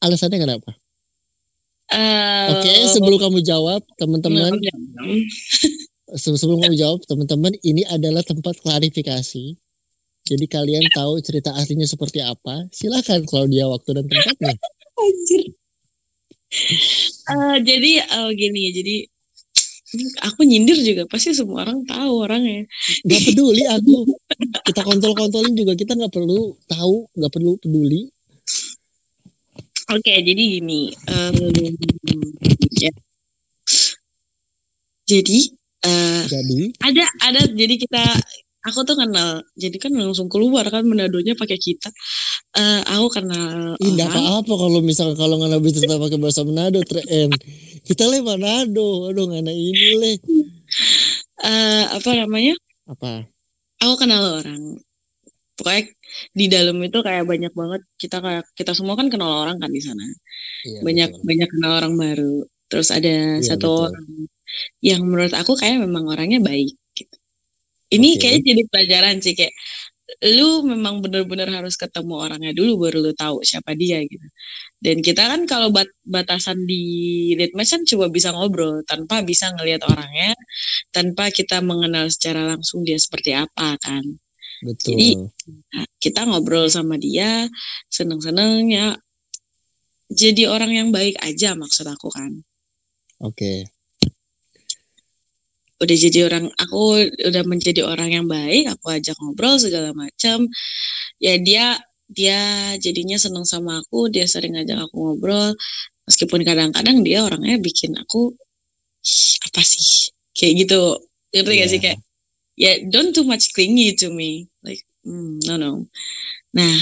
[0.00, 0.72] alasannya kenapa?
[1.88, 4.60] Eh, Oke, sebelum kamu jawab, teman-teman,
[6.20, 9.56] se- sebelum kamu jawab, teman-teman, ini adalah tempat klarifikasi.
[10.28, 12.68] Jadi kalian tahu cerita aslinya seperti apa?
[12.68, 14.54] Silakan Claudia waktu dan tempatnya.
[15.00, 15.42] Anjir.
[17.28, 18.96] Eh, jadi eh, gini jadi
[20.20, 22.68] aku nyindir juga pasti semua orang tahu orangnya.
[23.08, 24.04] Gak peduli aku.
[24.68, 28.12] Kita kontol-kontolin juga kita nggak perlu tahu, nggak perlu peduli.
[29.88, 30.92] Oke, jadi gini.
[31.08, 31.36] em,
[32.76, 32.92] ya.
[35.08, 35.38] Jadi
[35.88, 38.04] eh, Jadi, ada ada jadi kita
[38.68, 41.88] aku tuh kenal jadi kan langsung keluar kan menadonya pakai kita.
[42.52, 44.12] Eh, aku kenal orang.
[44.12, 47.32] apa-apa kalau misalkan kalau nggak bisa cerita pakai bahasa Manado, tren.
[47.88, 50.12] Kita le Manado, aduh nggak ini le.
[51.48, 52.54] eh, apa namanya?
[52.92, 53.24] Apa?
[53.80, 54.76] Aku kenal orang.
[55.58, 55.82] Pokoknya
[56.38, 59.82] di dalam itu kayak banyak banget kita kayak kita semua kan kenal orang kan di
[59.82, 60.04] sana.
[60.62, 61.26] Iya, banyak betul.
[61.26, 62.34] banyak kenal orang baru
[62.68, 63.84] terus ada Iya, satu betul.
[63.90, 64.06] orang
[64.84, 67.16] yang menurut aku kayak memang orangnya baik gitu
[67.94, 68.20] ini Oke.
[68.20, 69.54] kayaknya jadi pelajaran sih kayak
[70.24, 74.24] lu memang benar-benar harus ketemu orangnya dulu baru lu tahu siapa dia gitu.
[74.80, 76.80] Dan kita kan kalau bat batasan di
[77.36, 80.32] Litmas kan coba bisa ngobrol tanpa bisa ngelihat orangnya,
[80.96, 84.04] tanpa kita mengenal secara langsung dia seperti apa kan.
[84.62, 84.96] Betul.
[84.96, 85.08] Jadi
[85.98, 87.46] kita ngobrol sama dia,
[87.90, 88.88] seneng-seneng ya.
[90.08, 92.32] Jadi orang yang baik aja maksud aku kan.
[93.20, 93.68] Oke.
[95.78, 100.50] Udah jadi orang, aku udah menjadi orang yang baik, aku ajak ngobrol segala macam.
[101.22, 105.54] Ya dia dia jadinya seneng sama aku, dia sering ngajak aku ngobrol.
[106.08, 108.32] Meskipun kadang-kadang dia orangnya bikin aku
[109.04, 110.80] "Ih, apa sih kayak gitu.
[111.36, 111.84] Ngerti gak sih Iya.
[111.84, 111.98] kayak
[112.58, 114.50] ya don't too much clingy to me.
[114.60, 115.70] Like hmm, no no.
[116.50, 116.76] Nah,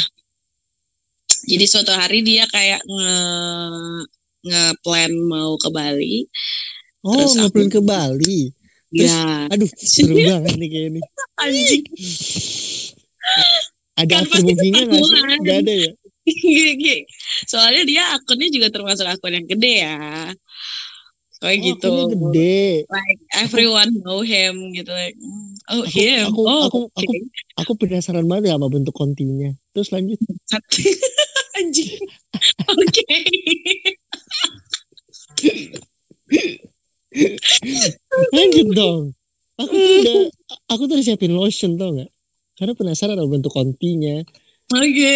[1.44, 3.14] jadi suatu hari dia kayak nge
[4.46, 6.24] nge-plan mau ke Bali.
[7.04, 8.40] Oh, Terus aku- ngeplan ke Bali.
[8.90, 11.00] Terus- Ya, Aduh, seru banget nih kayak ini.
[11.36, 11.82] anjing.
[13.96, 15.20] Ada Kan after pasti movingnya nggak sih?
[15.42, 15.90] Nggak ada ya?
[17.50, 19.96] Soalnya dia akunnya juga termasuk akun yang gede ya.
[21.36, 21.92] Kayak Oh, gitu.
[22.16, 22.88] gede.
[22.88, 25.16] Like everyone know him gitu like.
[25.20, 26.24] mm, Oh, Aku, him.
[26.30, 27.18] aku, oh, aku, aku, oke.
[27.58, 29.50] aku penasaran banget ya sama bentuk kontinya.
[29.74, 30.18] Terus lanjut.
[31.58, 31.98] Anjing.
[32.70, 33.04] Oke.
[38.32, 39.02] Lanjut dong.
[39.56, 40.16] Aku tuh udah,
[40.68, 42.10] aku tuh udah siapin lotion tau gak?
[42.56, 44.20] Karena penasaran sama bentuk kontinya.
[44.72, 45.14] Oke.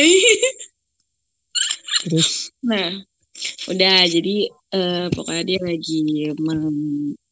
[2.08, 3.04] Terus, Nah,
[3.68, 5.98] udah jadi eh, pokoknya dia lagi
[6.38, 6.62] meng,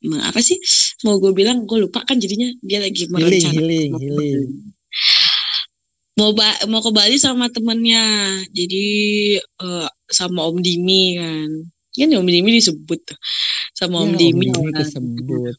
[0.03, 0.59] meng- apa sih?
[1.03, 4.40] Mau gue bilang gue lupa kan jadinya dia lagi merencanakan healing, mau healing.
[6.35, 8.03] Ba- mau ke Bali sama temennya.
[8.51, 8.87] Jadi
[9.38, 11.48] eh, sama Om Dimi kan.
[11.94, 13.18] Kan Om Dimi disebut tuh.
[13.70, 14.51] Sama Om Ya, Dimi.
[14.51, 14.83] Dimi kan.
[14.83, 15.55] kesebut.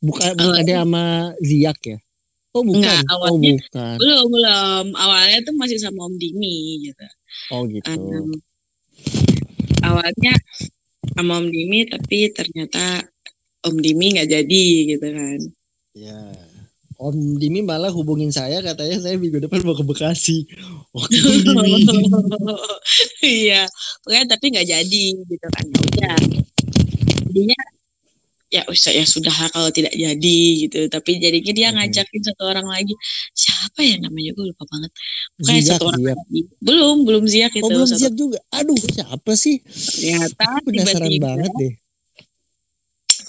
[0.00, 1.04] Bukan, Awalnya- bukannya sama
[1.38, 1.98] Ziak ya?
[2.50, 3.94] Oh bukan, Enggak, oh awalnya- bukan.
[4.02, 4.84] Belum, belum.
[4.98, 6.56] Awalnya tuh masih sama Om Dimi
[6.90, 7.06] gitu.
[7.54, 7.86] Oh gitu.
[7.94, 8.34] Um,
[9.86, 10.34] awalnya
[11.20, 13.04] sama Om Dimi tapi ternyata
[13.68, 14.64] Om Dimi nggak jadi
[14.96, 15.38] gitu kan.
[15.92, 16.20] Ya.
[17.00, 20.44] Om Dimi malah hubungin saya katanya saya minggu depan mau ke Bekasi.
[20.92, 21.16] Oke.
[23.20, 23.68] Iya,
[24.04, 25.64] pokoknya tapi nggak jadi gitu kan.
[25.64, 26.16] Ya udah.
[27.30, 27.60] Jadinya
[28.50, 30.90] ya usah ya sudah kalau tidak jadi gitu.
[30.90, 32.92] Tapi jadinya dia ngajakin satu orang lagi.
[33.32, 34.90] Siapa ya namanya gue lupa banget.
[35.40, 36.18] Ziak, satu orang Ziak.
[36.18, 36.40] lagi.
[36.58, 37.64] Belum, belum Ziak itu.
[37.64, 38.38] Oh belum Satu- siap juga.
[38.50, 39.62] Aduh siapa sih?
[39.62, 41.74] Ternyata tiba-tiba banget deh.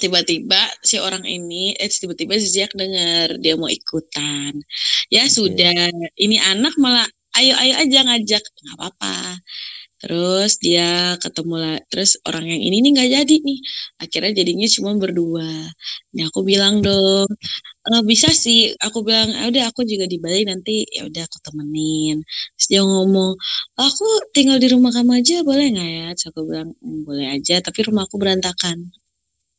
[0.02, 4.58] tiba-tiba si orang ini eh tiba-tiba si Ziak dengar dia mau ikutan
[5.14, 5.34] ya Oke.
[5.38, 7.06] sudah ini anak malah
[7.38, 9.38] ayo ayo aja ngajak nggak apa-apa
[10.02, 13.60] terus dia ketemu lah terus orang yang ini nih nggak jadi nih.
[14.04, 15.50] Akhirnya jadinya cuma berdua.
[16.18, 17.30] Nah aku bilang dong
[17.90, 18.74] "Eh, bisa sih.
[18.86, 20.86] Aku bilang "Ah, udah aku juga di Bali nanti.
[20.96, 22.18] Ya udah aku temenin.
[22.58, 23.32] Terus dia ngomong
[23.80, 26.06] aku tinggal di rumah kamu aja boleh nggak ya?
[26.18, 28.78] Terus aku bilang "Hmm, boleh aja tapi rumah aku berantakan.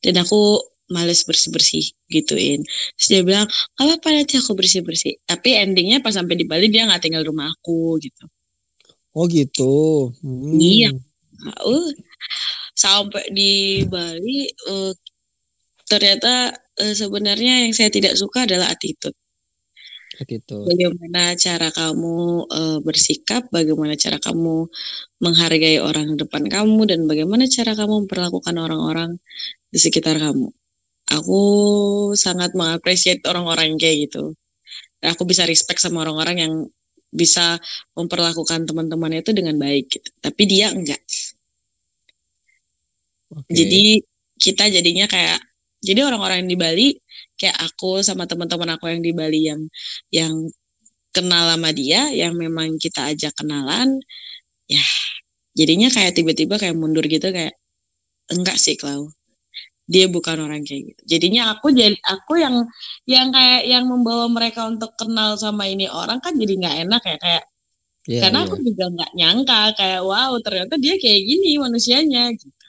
[0.05, 0.59] Dan aku
[0.93, 2.61] males bersih-bersih gituin.
[2.99, 3.47] Terus dia bilang,
[3.81, 5.17] apa-apa nanti aku bersih-bersih.
[5.25, 8.25] Tapi endingnya pas sampai di Bali dia nggak tinggal rumah aku gitu.
[9.13, 10.09] Oh gitu.
[10.21, 10.57] Hmm.
[10.57, 10.91] Iya.
[11.61, 11.91] Uh,
[12.73, 14.91] sampai di Bali eh,
[15.85, 19.15] ternyata eh, sebenarnya yang saya tidak suka adalah attitude.
[20.13, 20.57] Gitu.
[20.69, 24.69] Bagaimana cara kamu eh, bersikap, bagaimana cara kamu
[25.21, 29.17] menghargai orang depan kamu, dan bagaimana cara kamu memperlakukan orang-orang
[29.73, 30.53] di sekitar kamu.
[31.17, 31.41] Aku
[32.15, 34.37] sangat mengapresiasi orang-orang kayak gitu.
[35.03, 36.53] Aku bisa respect sama orang-orang yang
[37.13, 37.61] bisa
[37.93, 40.09] memperlakukan teman-temannya itu dengan baik gitu.
[40.19, 40.99] Tapi dia enggak.
[43.33, 43.49] Oke.
[43.53, 44.01] Jadi
[44.37, 45.39] kita jadinya kayak
[45.83, 46.87] jadi orang-orang yang di Bali
[47.37, 49.61] kayak aku sama teman-teman aku yang di Bali yang
[50.09, 50.33] yang
[51.13, 54.01] kenal sama dia yang memang kita ajak kenalan
[54.65, 54.81] ya
[55.53, 57.53] jadinya kayak tiba-tiba kayak mundur gitu kayak
[58.33, 59.13] enggak sih Klau
[59.87, 61.01] dia bukan orang kayak gitu.
[61.17, 62.55] Jadinya aku jadi aku yang
[63.07, 67.17] yang kayak yang membawa mereka untuk kenal sama ini orang kan jadi nggak enak ya
[67.19, 67.43] kayak
[68.03, 68.47] Iya, karena iya.
[68.51, 72.65] aku juga nggak nyangka kayak wow ternyata dia kayak gini manusianya gitu.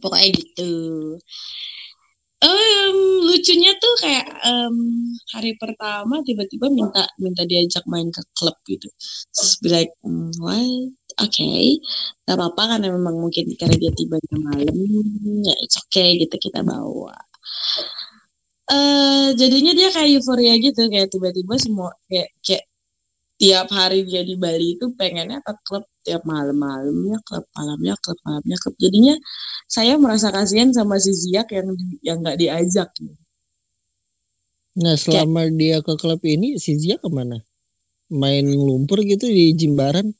[0.00, 0.72] Pokoknya gitu.
[2.40, 2.96] Em,
[3.28, 4.76] lucunya tuh kayak em,
[5.32, 8.88] hari pertama tiba-tiba minta minta diajak main ke klub gitu.
[9.32, 10.32] Terus be like "Hmm,
[11.20, 11.50] what oke
[12.26, 14.76] gak apa-apa karena memang mungkin karena dia tiba malam
[15.44, 17.16] ya it's okay gitu kita bawa
[18.70, 22.64] eh jadinya dia kayak euforia gitu kayak tiba-tiba semua kayak kayak
[23.40, 28.56] tiap hari dia di Bali itu pengennya ke klub tiap malam-malamnya klub malamnya klub malamnya
[28.62, 29.14] klub jadinya
[29.68, 32.88] saya merasa kasihan sama si Ziak yang di- yang nggak diajak.
[34.78, 37.42] Nah, selama dia ke klub ini, si Zia ke mana?
[38.10, 40.14] Main lumpur gitu di Jimbaran?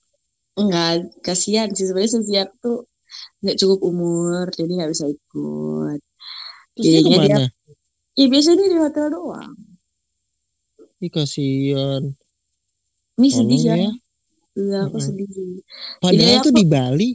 [0.61, 0.93] Enggak,
[1.25, 2.85] kasihan sih sebenarnya Sylvia tuh
[3.41, 6.01] nggak cukup umur, jadi nggak bisa ikut.
[6.77, 7.47] Terus dia Jadinya dia,
[8.15, 9.53] ya biasanya di hotel doang.
[11.01, 12.03] Ih, kasihan.
[13.17, 13.75] Ini sedih ya.
[13.81, 13.91] ya.
[14.61, 15.65] Iya, aku sedih sih.
[16.03, 17.09] Padahal Jadi tuh aku- di Bali,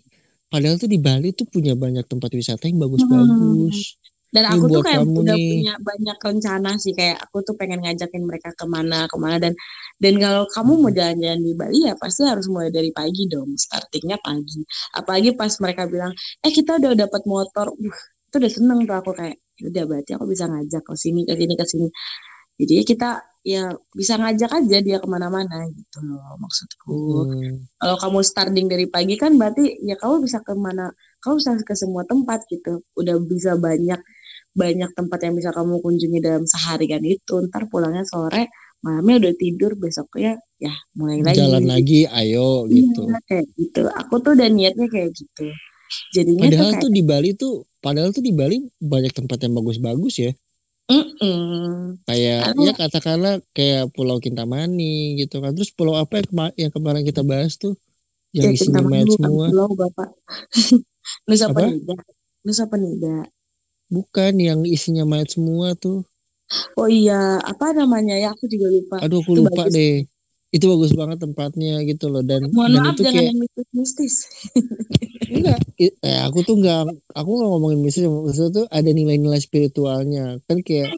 [0.49, 4.01] padahal tuh di Bali tuh punya banyak tempat wisata yang bagus-bagus.
[4.35, 5.47] Dan aku tuh kayak udah nih.
[5.47, 9.53] punya banyak rencana sih kayak aku tuh pengen ngajakin mereka ke mana ke mana dan
[10.03, 14.19] dan kalau kamu mau jalan-jalan di Bali ya pasti harus mulai dari pagi dong startingnya
[14.19, 14.59] pagi.
[14.91, 16.11] Apalagi pas mereka bilang
[16.43, 17.71] eh kita udah dapat motor.
[17.79, 17.95] Uh,
[18.27, 21.33] itu udah seneng tuh aku kayak "Ya udah berarti aku bisa ngajak ke sini ke
[21.39, 21.87] sini ke sini.
[22.59, 23.09] Jadi ya kita
[23.45, 26.97] ya bisa ngajak aja dia ke mana-mana gitu loh maksudku.
[27.29, 27.69] Hmm.
[27.77, 30.89] kalau kamu starting dari pagi kan berarti ya kamu bisa ke mana
[31.21, 32.81] kamu bisa ke semua tempat gitu.
[32.99, 34.01] Udah bisa banyak
[34.55, 38.47] banyak tempat yang bisa kamu kunjungi dalam seharian itu ntar pulangnya sore
[38.79, 43.03] malamnya udah tidur besoknya ya mulai lagi Jalan lagi, ayo gitu.
[43.03, 45.51] Iya, kayak gitu aku tuh udah niatnya kayak gitu
[46.15, 49.53] jadinya tuh Padahal kayak tuh di Bali tuh, padahal tuh di Bali banyak tempat yang
[49.53, 50.31] bagus-bagus ya.
[50.85, 55.53] "Mm-mm." Kayak Karena- ya katakanlah kayak Pulau Kintamani gitu kan.
[55.53, 57.73] Terus pulau apa yang, kema- yang kemarin kita bahas tuh?
[58.33, 59.45] Yang Ya, isinya mayat kan semua.
[59.49, 60.09] pulau bapak
[61.29, 61.47] Nusa?
[61.49, 61.95] Penida
[62.41, 63.15] Nusa Penida
[63.93, 66.01] Bukan yang isinya mayat semua tuh.
[66.79, 67.13] oh iya
[67.51, 69.75] apa namanya ya aku juga lupa Aduh aku Itu lupa bagus.
[69.75, 69.93] deh.
[70.55, 74.15] Itu bagus banget tempatnya gitu loh dan mohon dan maaf itu jangan kayak yang mistis-mistis
[75.35, 76.79] enggak eh, aku tuh enggak
[77.19, 80.89] aku nggak ngomongin mistis maksudnya tuh ada nilai-nilai spiritualnya kan kayak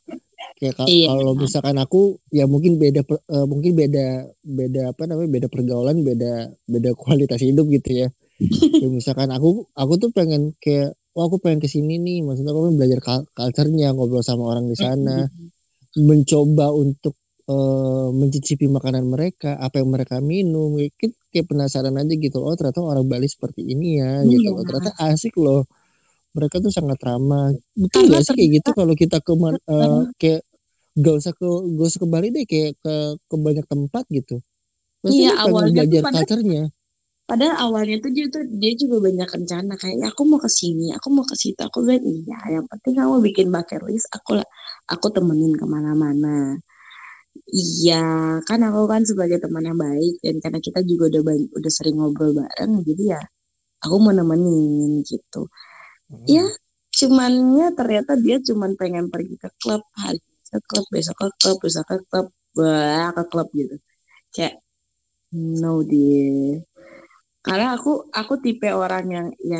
[0.59, 1.07] kayak ka- Iya.
[1.09, 1.99] kalau misalkan aku
[2.33, 4.05] ya mungkin beda per- eh, mungkin beda
[4.43, 6.31] beda apa namanya beda pergaulan beda
[6.67, 8.07] beda kualitas hidup gitu ya
[8.81, 12.21] ya misalkan aku aku tuh pengen kayak oh aku pengen ke sini nih.
[12.21, 12.99] Maksudnya aku belajar
[13.33, 15.25] culture-nya ngobrol sama orang di sana.
[15.97, 17.17] Mencoba untuk
[17.49, 20.77] eh, mencicipi makanan mereka apa yang mereka minum.
[20.77, 24.61] Kayak, kayak penasaran aja gitu oh ternyata orang Bali seperti ini ya gitu loh.
[24.61, 24.65] Iya.
[24.69, 25.65] ternyata asik loh.
[26.37, 27.49] Mereka tuh sangat ramah.
[27.73, 30.41] Betul gak sih kayak gitu kalau kita ke eh, kayak
[30.97, 34.37] gak usah ke gak usah ke Bali deh kayak ke ke banyak tempat gitu.
[35.01, 36.69] Pasti Iya, awalnya belajar pada- culture-nya
[37.29, 40.85] Padahal awalnya tuh dia tuh dia juga banyak rencana kayak "Ya, aku mau ke sini,
[40.95, 41.59] aku mau ke situ.
[41.67, 44.39] Aku bilang iya, yang penting kamu bikin bucket list, aku
[44.93, 46.55] aku temenin ke mana-mana.
[47.49, 47.95] Iya,
[48.47, 51.95] kan aku kan sebagai teman yang baik dan karena kita juga udah banyak, udah sering
[51.99, 53.21] ngobrol bareng, jadi ya
[53.85, 55.47] aku mau nemenin gitu.
[56.29, 56.43] Ya,
[56.97, 60.19] cumannya ternyata dia cuman pengen pergi ke klub hari
[60.51, 63.75] ke klub besok ke klub besok ke klub wah ke klub gitu
[64.35, 64.55] kayak
[65.61, 66.66] no dear
[67.47, 69.59] karena aku aku tipe orang yang ya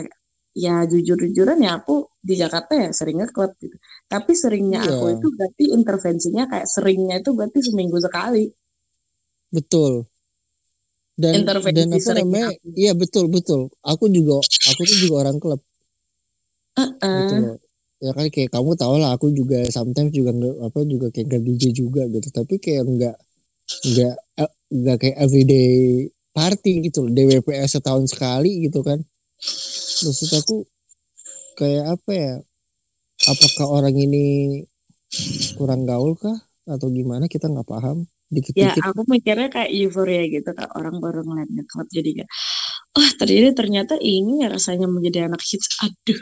[0.58, 3.78] ya jujur jujuran ya aku di Jakarta ya seringnya klub gitu.
[4.10, 4.92] Tapi seringnya Iya.
[4.98, 8.46] aku itu berarti intervensinya kayak seringnya itu berarti seminggu sekali.
[9.54, 10.10] Betul.
[11.18, 12.50] Dan Intervensi dan apa sering namanya?
[12.78, 13.74] iya betul betul.
[13.82, 15.62] Aku juga aku tuh juga orang klub.
[16.78, 17.42] Gitu Heeh.
[17.42, 17.58] loh.
[17.98, 20.30] Ya kan kayak kamu tau lah aku juga sometimes juga
[20.62, 22.30] apa juga kayak nggak DJ juga gitu.
[22.30, 23.16] Tapi kayak nggak
[23.94, 26.06] nggak eh, nggak kayak everyday
[26.38, 29.02] party gitu loh DWPS setahun sekali gitu kan.
[30.06, 30.56] Maksud aku
[31.58, 32.34] kayak apa ya?
[33.26, 34.62] Apakah orang ini
[35.58, 36.38] kurang gaul kah?
[36.70, 37.26] Atau gimana?
[37.26, 38.06] Kita nggak paham.
[38.06, 38.84] Ya dikit-dikit.
[38.84, 42.32] aku mikirnya kayak euforia gitu kan orang baru ngeliatnya klub jadi kayak
[43.00, 45.80] oh ternyata ternyata ini ya rasanya menjadi anak hits.
[45.80, 46.22] Aduh.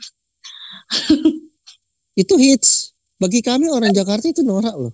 [2.13, 2.93] Itu hits.
[3.17, 4.93] Bagi kami orang Jakarta itu norak loh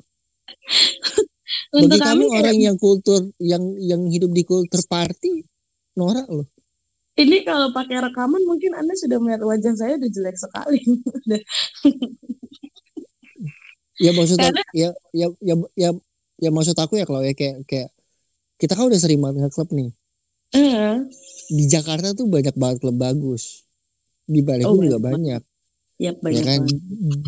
[1.71, 5.47] untuk bagi kami kami orang yang kultur yang yang hidup di kultur party
[5.95, 6.47] norak loh.
[7.15, 10.79] Ini kalau pakai rekaman mungkin anda sudah melihat wajah saya udah jelek sekali.
[14.01, 15.89] Ya maksud aku, ya, ya ya ya
[16.41, 17.93] ya maksud aku ya kalau ya kayak kayak
[18.57, 19.89] kita kan udah sering banget nge-klub nih.
[20.57, 20.95] Eh,
[21.53, 23.61] di Jakarta tuh banyak banget klub bagus.
[24.25, 25.41] Di Bali Oh, pun juga banyak banyak.
[26.01, 26.59] ya ya banyak kan?
[26.65, 26.77] banget.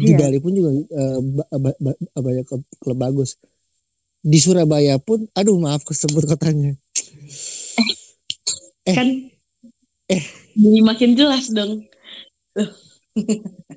[0.01, 0.17] di Iya.
[0.17, 3.37] Bali pun juga eh, ba- ba- ba- banyak klub, klub bagus
[4.23, 6.73] di Surabaya pun aduh maaf kesebut kotanya.
[8.83, 8.95] Eh.
[8.95, 9.07] kan
[10.53, 11.87] jadi makin jelas dong.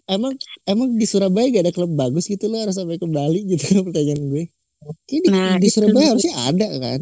[0.06, 0.32] Emang
[0.64, 3.82] emang di Surabaya gak ada klub bagus gitu loh harus sampai ke Bali gitu kan
[3.90, 4.44] pertanyaan gue.
[5.12, 5.74] Ini di, Nah, di itu.
[5.76, 7.00] Surabaya harusnya ada kan?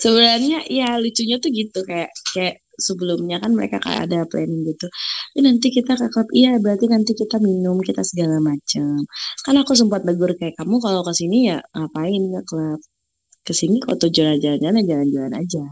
[0.00, 4.86] Sebenarnya ya lucunya tuh gitu kayak kayak sebelumnya kan mereka kayak ada planning gitu.
[5.38, 9.02] "Eh, nanti kita ke klub iya berarti nanti kita minum kita segala macam
[9.44, 12.80] kan aku sempat negur kayak kamu kalau ke sini ya ngapain ke klub
[13.48, 15.64] ke sini kalau tujuan jalan-jalan ya jalan-jalan aja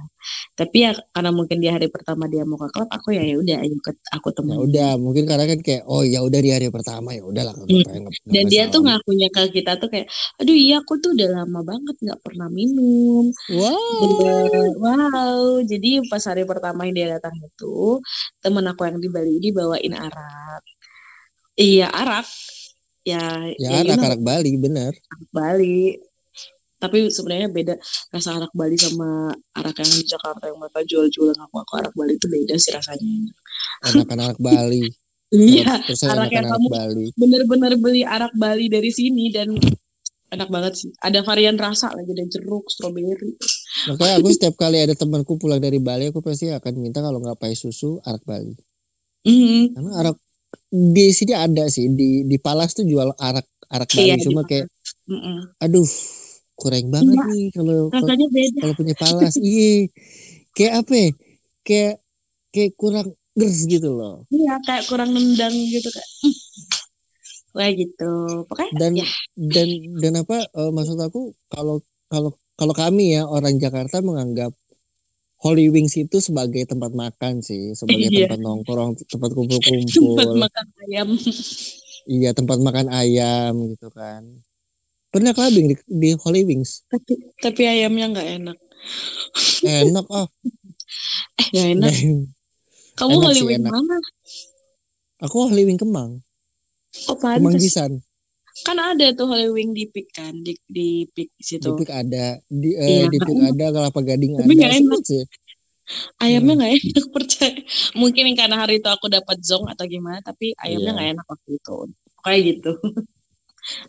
[0.57, 3.57] tapi ya karena mungkin di hari pertama dia mau ke klub aku ya ya udah
[3.63, 6.67] ayo ke aku Ya temenin udah, mungkin karena kan kayak oh ya udah di hari
[6.73, 8.09] pertama ya udahlah nggak Hmm.
[8.33, 10.09] dan dia tuh ngakunya ke kita tuh kayak
[10.41, 13.77] aduh iya aku tuh udah lama banget nggak pernah minum Wow.
[14.01, 14.73] Bener.
[14.81, 18.01] Wow, jadi pas hari pertama yang dia datang itu,
[18.43, 20.63] temen aku yang di Bali ini bawain arak.
[21.57, 22.27] Iya, arak.
[23.07, 23.23] Ya,
[23.57, 24.93] Ya you know, arak-arak Bali bener.
[25.31, 26.01] Bali.
[26.77, 27.75] Tapi sebenarnya beda
[28.13, 32.13] rasa arak Bali sama arak yang di Jakarta yang mereka jual-jual aku aku arak Bali
[32.21, 33.33] itu beda sih rasanya.
[33.93, 34.85] Anak-anak Bali.
[35.27, 37.07] Iya, 100% arak yang kamu Bali.
[37.19, 39.59] bener-bener beli arak Bali dari sini dan
[40.31, 40.91] enak banget sih.
[41.03, 43.35] Ada varian rasa lagi ada jeruk, stroberi.
[43.91, 47.43] Makanya aku setiap kali ada temanku pulang dari Bali, aku pasti akan minta kalau nggak
[47.43, 48.55] pakai susu arak Bali.
[49.27, 49.75] Mhm.
[49.75, 50.17] Karena arak
[50.71, 54.15] di sini ada sih di di Palas tuh jual arak arak Bali.
[54.15, 54.71] Iya, Cuma kayak
[55.11, 55.59] Mm-mm.
[55.63, 55.87] aduh
[56.57, 57.25] kurang banget Iya.
[57.29, 59.35] nih kalau kalau- punya Palas.
[59.45, 59.87] iya.
[60.51, 60.93] Kayak apa?
[60.97, 61.09] ya?
[61.63, 61.95] Kayak
[62.49, 64.25] kayak kurang gers gitu loh.
[64.29, 66.09] Iya, kayak kurang nendang gitu kayak.
[66.19, 66.35] "Hmm."
[67.53, 68.13] Kayak gitu.
[68.49, 69.09] Pokoknya Dan ya.
[69.37, 74.53] dan dan apa eh, maksud aku kalau kalau kalau kami ya orang Jakarta menganggap
[75.37, 78.29] Holy Wings itu sebagai tempat makan sih, sebagai Iya.
[78.29, 80.37] tempat nongkrong, tempat tempat kumpul-kumpul.
[80.41, 81.09] makan ayam.
[82.07, 84.23] Iya, tempat makan ayam gitu kan.
[85.17, 86.85] Pernah clubbing di, di Holy Wings?
[86.87, 88.59] tapi tapi ayamnya nggak enak.
[89.65, 90.29] Enak oh.
[91.41, 91.93] Eh, nggak enak.
[92.95, 93.73] Kamu enak Holy sih, Wing enak.
[93.73, 93.97] mana?
[95.19, 96.21] Aku Holy Wing Kemang,
[97.09, 97.65] Oh, Kemang pantes.
[97.65, 98.05] Gisan.
[98.63, 101.73] Kan ada tuh Holy Wing di Pik kan, di di Pik Di situ.
[101.73, 103.53] Pik ada, di eh, Iya, di Pik enak.
[103.53, 104.53] ada, Kelapa Gading Tapi ada.
[104.55, 104.85] nggak enak.
[104.85, 105.25] Semut sih.
[106.19, 106.61] Ayamnya Hmm.
[106.61, 107.55] nggak enak percaya.
[107.95, 110.97] Mungkin karena hari itu aku dapat zong atau gimana, tapi ayamnya Iya.
[110.97, 111.77] nggak enak waktu itu.
[112.21, 112.73] Kayak gitu.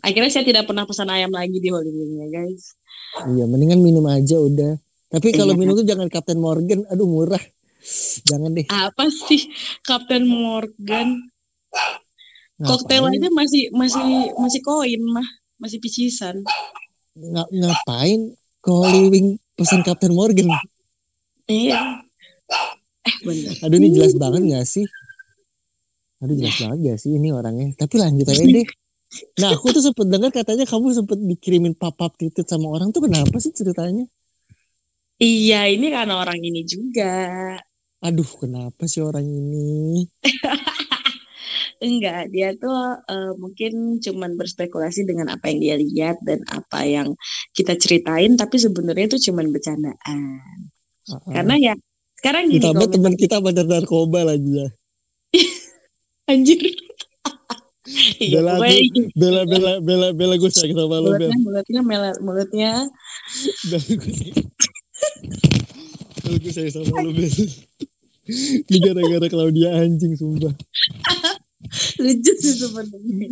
[0.02, 2.74] Akhirnya saya tidak pernah pesan ayam lagi di Holy Wing ya guys.
[3.24, 4.76] Iya, mendingan minum aja udah.
[5.08, 5.60] Tapi kalau Iya.
[5.60, 7.40] minum tuh jangan Captain Morgan, aduh murah.
[8.28, 8.66] Jangan deh.
[8.68, 9.48] Apa sih
[9.86, 11.30] Captain Morgan?
[12.58, 15.24] Koktail aja masih masih masih koin mah,
[15.62, 16.42] masih picisan.
[17.14, 20.50] Nga- ngapain ke Holy Wing pesan Captain Morgan?
[21.46, 22.02] Iya.
[23.06, 23.54] Eh bener.
[23.62, 24.84] Aduh ini jelas banget gak sih?
[26.18, 27.72] Aduh jelas banget gak sih ini orangnya?
[27.78, 28.66] Tapi lanjut aja deh.
[29.40, 33.40] Nah aku tuh sempet dengar katanya kamu sempet dikirimin pap-pap titit sama orang tuh kenapa
[33.40, 34.04] sih ceritanya?
[35.18, 37.56] Iya, ini karena orang ini juga.
[38.04, 40.06] Aduh kenapa sih orang ini?
[41.78, 47.14] Enggak, dia tuh eh, mungkin cuman berspekulasi dengan apa yang dia lihat dan apa yang
[47.54, 50.20] kita ceritain, tapi sebenarnya itu cuman bercandaan.
[51.06, 51.32] Ah, ah.
[51.34, 51.74] Karena ya
[52.18, 54.68] sekarang gini Ditambah teman kita bandar narkoba lagi ya.
[56.30, 56.58] anjir.
[58.18, 61.30] Iya, Bela pokoknya aku, bela bela bela bela gue sayang sama lo bel.
[61.40, 62.72] mulutnya, mulutnya, mulutnya,
[63.70, 64.46] Bel gue sayang.
[66.24, 67.32] Bel gue sayang sama lo bel.
[68.68, 70.52] Ini gara-gara Claudia anjing sumpah.
[71.98, 73.28] lucu sih sebenarnya.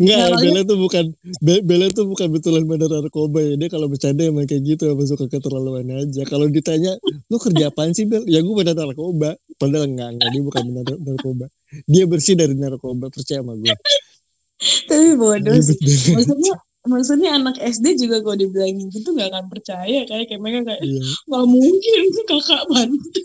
[0.00, 1.04] Enggak, Nah, Bella tuh bukan
[1.42, 3.54] Be- Bella tuh bukan betulan bandar narkoba ya.
[3.58, 6.22] Dia kalau bercanda emang kayak gitu, emang suka keterlaluan aja.
[6.26, 6.96] Kalau ditanya,
[7.28, 8.24] lu kerja apaan sih Bel?
[8.26, 9.36] Ya gue bandar narkoba.
[9.58, 11.46] Padahal enggak, enggak dia bukan bandar narkoba.
[11.88, 13.72] Dia bersih dari narkoba, percaya sama gue.
[14.88, 15.78] Tapi bodoh sih.
[16.14, 16.54] Maksudnya,
[16.86, 21.02] maksudnya anak SD juga kalau dibilangin gitu nggak akan percaya kayak kayak mereka kayak Iya,
[21.02, 23.20] nggak mungkin kakak bantu.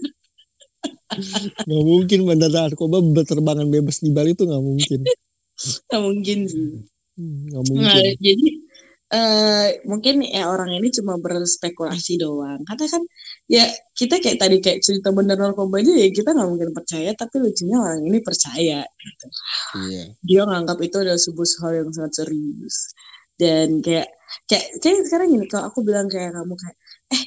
[1.67, 5.01] nggak mungkin bandar narkoba berterbangan bebas di Bali tuh nggak mungkin.
[5.89, 6.69] Nggak mungkin sih.
[7.17, 8.13] Hmm, Nggak Nah, mungkin.
[8.21, 8.47] jadi
[9.07, 12.61] eh mungkin ya orang ini cuma berspekulasi doang.
[12.61, 13.01] Karena kan
[13.47, 13.63] ya
[13.95, 17.77] kita kayak tadi kayak cerita bener narkoba aja ya kita nggak mungkin percaya, tapi lucunya
[17.79, 18.79] orang ini percaya.
[18.83, 19.27] Gitu.
[19.87, 20.03] Iya.
[20.23, 22.77] Dia nganggap itu adalah sebuah hal yang sangat serius.
[23.39, 24.09] Dan kayak
[24.49, 26.77] kayak kayak sekarang gini kalau aku bilang kayak kamu kayak
[27.15, 27.23] eh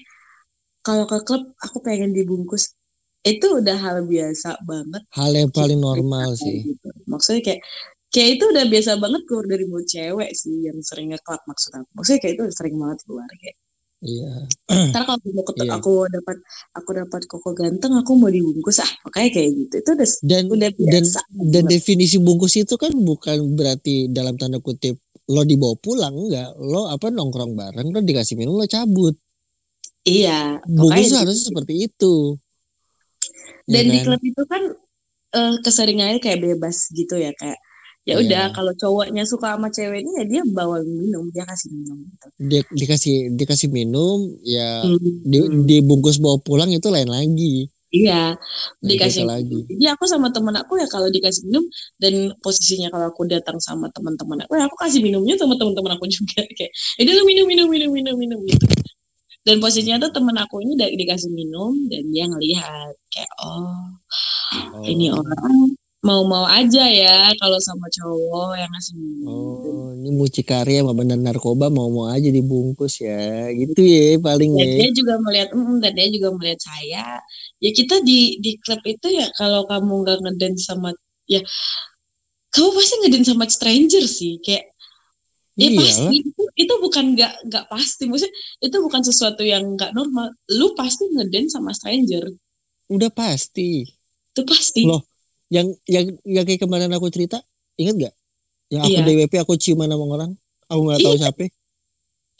[0.85, 2.75] kalau ke klub aku pengen dibungkus
[3.21, 6.57] itu udah hal biasa banget Hal yang paling Kita normal kayak sih.
[6.75, 6.89] gitu.
[7.09, 7.61] Maksudnya kayak
[8.11, 11.89] kayak itu udah biasa banget keluar dari mulut cewek sih yang sering nge-club maksud aku.
[11.95, 13.57] Maksudnya kayak itu udah sering banget keluar kayak.
[14.01, 14.33] Iya.
[14.97, 15.77] Ntar kalau aku ketemu Iya.
[15.77, 16.37] aku dapat
[16.73, 19.75] aku dapat koko ganteng aku mau dibungkus ah makanya kayak gitu.
[19.85, 21.21] Itu udah Dan udah dan biasa.
[21.53, 24.97] dan definisi bungkus itu kan bukan berarti dalam tanda kutip
[25.31, 29.15] lo dibawa pulang enggak lo apa nongkrong bareng lo dikasih minum lo cabut
[30.03, 30.59] iya.
[30.67, 32.15] bungkus makanya harusnya seperti itu
[33.71, 34.05] dan Ya di kan?
[34.11, 34.63] klub itu kan
[35.39, 37.61] eh, keseringannya kayak bebas gitu ya kayak
[38.09, 42.27] ya udah kalau cowoknya suka sama ceweknya ya dia bawa minum dia kasih minum gitu.
[42.41, 44.99] dia dikasih dikasih minum ya Hmm.
[45.27, 45.39] di,
[45.69, 48.39] dibungkus bawa pulang itu lain lagi Iya,
[48.87, 51.67] dikasih lagi Jadi aku sama temen aku ya kalau dikasih minum
[51.99, 56.07] dan posisinya kalau aku datang sama teman-teman aku, ya aku kasih minumnya sama teman-teman aku
[56.15, 56.71] juga kayak,
[57.03, 58.41] ini lu minum minum minum minum minum
[59.43, 63.99] dan posisinya tuh temen aku ini dikasih minum dan dia ngelihat kayak oh,
[64.51, 64.83] Oh.
[64.83, 70.97] ini orang mau-mau aja ya kalau sama cowok yang ngasih minum Oh, ini mucikari sama
[70.97, 73.53] bener narkoba mau-mau aja dibungkus ya.
[73.53, 74.77] Gitu ya paling dan ya.
[74.81, 77.05] dia juga melihat mm, dan dia juga melihat saya
[77.61, 80.89] ya kita di di klub itu ya kalau kamu nggak ngedance sama
[81.29, 81.45] ya
[82.57, 84.65] kamu pasti ngedance sama stranger sih kayak
[85.61, 85.85] ya Iyalah.
[85.85, 88.33] pasti itu, itu bukan nggak nggak pasti maksudnya
[88.65, 92.25] itu bukan sesuatu yang nggak normal lu pasti ngedance sama stranger
[92.91, 93.85] Udah pasti.
[94.31, 95.03] itu pasti Loh,
[95.51, 97.43] Yang yang yang kayak kemarin aku cerita,
[97.75, 98.15] ingat gak?
[98.71, 99.03] Yang aku Iya.
[99.05, 100.31] DWP aku ciuman sama orang,
[100.65, 101.23] aku nggak tahu Iya.
[101.27, 101.45] siapa.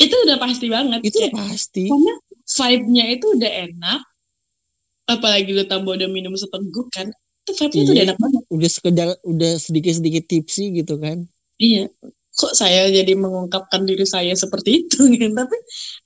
[0.01, 1.85] itu udah pasti banget Itu udah pasti.
[1.85, 2.15] karena
[2.49, 4.01] vibe-nya itu udah enak
[5.05, 7.13] apalagi lu tambah udah minum seteguk kan
[7.45, 8.09] itu vibe-nya tuh udah Iya.
[8.09, 11.29] enak banget Udah sekedar udah sedikit-sedikit tipsy gitu kan.
[11.59, 11.93] Iya,
[12.33, 15.35] kok saya jadi mengungkapkan diri saya seperti itu gitu.
[15.35, 15.57] Tapi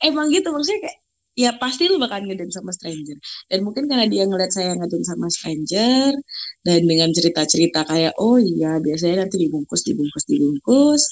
[0.03, 0.99] emang gitu maksudnya kayak
[1.35, 3.19] ya pasti lu bakal ngedance sama stranger.
[3.51, 6.15] Dan mungkin karena dia ngeliat saya ngedance sama stranger
[6.63, 11.03] dan dengan cerita-cerita kayak oh iya biasanya nanti dibungkus dibungkus dibungkus.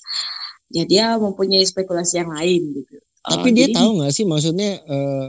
[0.73, 2.97] Ya dia mempunyai spekulasi yang lain gitu.
[3.23, 5.27] Tapi Oh, dia jadi- tahu nggak sih maksudnya eh,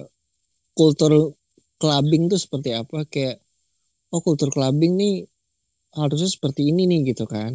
[0.74, 1.36] kultur
[1.78, 3.04] clubbing tuh seperti apa?
[3.10, 3.42] Kayak
[4.14, 5.26] oh kultur clubbing nih
[5.94, 7.54] harusnya seperti ini nih gitu kan.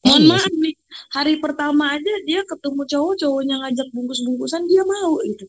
[0.00, 0.74] Mohon maaf nih,
[1.12, 5.44] hari pertama aja dia ketemu cowok, cowoknya ngajak bungkus-bungkusan dia mau gitu.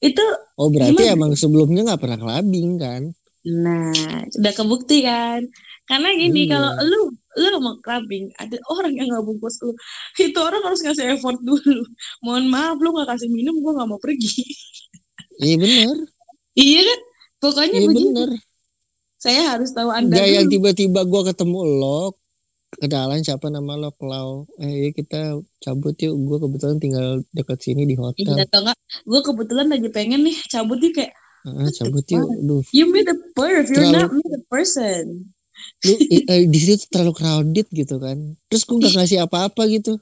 [0.00, 0.24] Itu
[0.56, 1.14] Oh berarti Gimana?
[1.16, 3.02] emang sebelumnya nggak pernah clubbing kan?
[3.46, 3.94] Nah,
[4.34, 5.40] sudah kebukti kan?
[5.86, 6.50] Karena gini, Iya.
[6.50, 7.00] kalau lu
[7.36, 9.70] lu mau clubbing, ada orang yang nggak bungkus lu,
[10.26, 11.84] itu orang harus ngasih effort dulu.
[12.24, 14.28] Mohon maaf, lu nggak kasih minum, gua nggak mau pergi.
[15.36, 15.96] Iya bener,
[16.56, 17.00] iya kan?
[17.44, 18.08] Pokoknya iya begitu.
[18.08, 18.30] bener.
[19.20, 22.16] Saya harus tahu anda Gak yang tiba-tiba gua ketemu lo,
[22.72, 24.44] kenalan siapa nama lo, Klau.
[24.58, 25.20] Eh iya, kita
[25.58, 28.34] cabut yuk, gua kebetulan tinggal dekat sini di Iya, hotel.
[28.42, 31.12] atau enggak, gue kebetulan lagi pengen nih cabut nih kayak,
[31.46, 35.30] Ah, cabut yuk, Duh, you meet the you're Terlalu- not me the person.
[35.86, 35.94] lu
[36.28, 38.36] eh, di situ terlalu crowded gitu kan.
[38.50, 39.96] Terus gua nggak ngasih apa-apa gitu.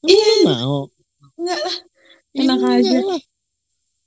[0.00, 0.32] Iya.
[0.46, 0.88] mau?
[1.36, 1.76] Enggak lah,
[2.32, 2.98] Ya Enak enggak aja.
[3.04, 3.20] lah.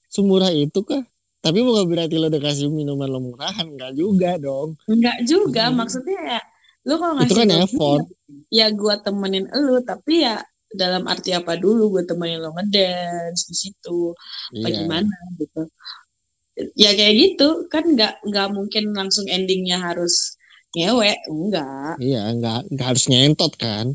[0.07, 1.03] Semurah itu kah?
[1.39, 4.73] Tapi bukan berarti lo udah kasih minuman lo murahan, enggak juga dong.
[4.87, 5.69] enggak juga.
[5.69, 5.77] Hmm.
[5.77, 6.39] Maksudnya ya,
[6.89, 8.03] lu kalau Itu ngasih kan ke gua, effort.
[8.49, 13.55] ya gue temenin lu tapi ya dalam arti apa dulu gue temenin lo ngedance di
[13.55, 14.13] situ
[14.57, 14.75] apa Iya.
[14.81, 15.61] gimana gitu
[16.75, 20.35] ya kayak gitu kan nggak nggak mungkin langsung endingnya harus
[20.75, 23.85] ngewe enggak Iya, enggak enggak harus ngentot kan.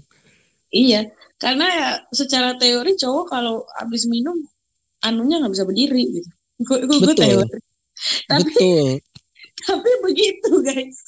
[0.70, 1.06] iya
[1.38, 4.34] karena ya secara teori cowok kalau habis minum
[5.02, 6.30] anunya nggak bisa berdiri gitu
[6.64, 7.58] gue gue teori
[8.26, 8.88] tapi Betul.
[9.68, 10.98] tapi begitu guys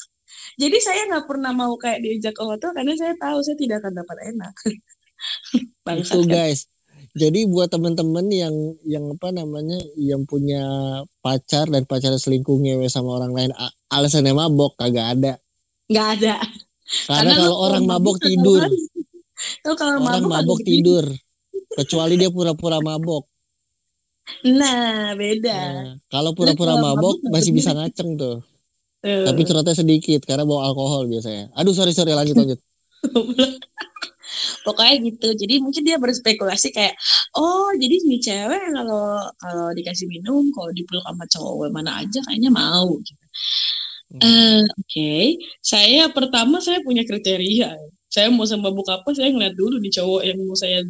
[0.57, 3.93] jadi saya nggak pernah mau kayak diajak ke hotel karena saya tahu saya tidak akan
[4.01, 4.55] dapat enak
[5.87, 6.33] Bangsat Itu kan?
[6.33, 6.61] guys.
[7.17, 8.55] Jadi buat temen-temen yang
[8.85, 10.65] yang apa namanya yang punya
[11.25, 13.51] pacar dan pacar selingkuh ngewe sama orang lain
[13.89, 15.33] alasannya mabok kagak ada.
[15.89, 16.37] nggak ada
[17.09, 18.63] Karena, lu kalau orang mabok tidur.
[19.65, 21.05] Tuh kalau orang mabok, mabok tidur.
[21.77, 23.25] Kecuali dia pura-pura mabok.
[24.45, 25.59] Nah, beda.
[25.59, 28.45] Nah, kalau pura-pura mabok mabok masih bisa ngaceng tuh.
[29.03, 31.53] Tapi cerotnya sedikit karena bawa alkohol biasanya.
[31.55, 32.61] Aduh sorry sorry lanjut lanjut.
[34.67, 35.29] Pokoknya gitu.
[35.39, 36.99] Jadi mungkin dia berspekulasi kayak,
[37.39, 42.51] oh jadi nih cewek kalau kalau dikasih minum, kalau dipeluk sama cowok mana aja kayaknya
[42.51, 42.99] mau.
[42.99, 43.25] Gitu.
[44.07, 44.23] Hmm.
[44.23, 45.13] Eh, Oke,
[45.63, 47.75] saya pertama saya punya kriteria.
[48.07, 50.83] Saya mau sama buka apa, saya ngeliat dulu di cowok yang mau saya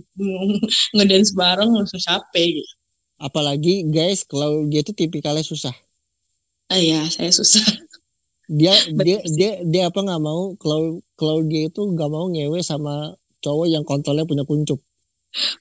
[0.96, 2.74] ngedance bareng langsung capek gitu.
[3.16, 5.72] Apalagi guys kalau dia tuh tipikalnya susah.
[6.68, 7.64] Ah ya, saya susah.
[8.46, 13.18] Dia dia dia dia apa nggak mau kalau kalau dia itu nggak mau ngewe sama
[13.42, 14.78] cowok yang kontrolnya punya kuncup.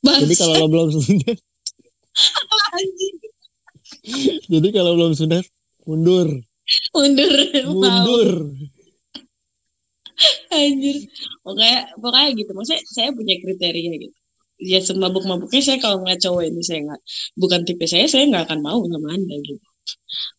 [0.05, 1.37] Jadi kalau lo belum sunat,
[2.77, 3.17] anjing.
[4.53, 5.45] jadi kalau belum sunat
[5.83, 6.29] mundur,
[6.93, 7.33] mundur
[7.73, 8.29] mundur.
[10.53, 10.97] anjir.
[11.43, 12.51] Pokoknya pokoknya gitu.
[12.55, 14.17] Maksudnya saya punya kriteria gitu.
[14.61, 17.01] Ya semabuk-mabuknya saya kalau ngeliat cowok ini saya nggak
[17.35, 19.59] bukan tipe saya saya nggak akan mau sama anda gitu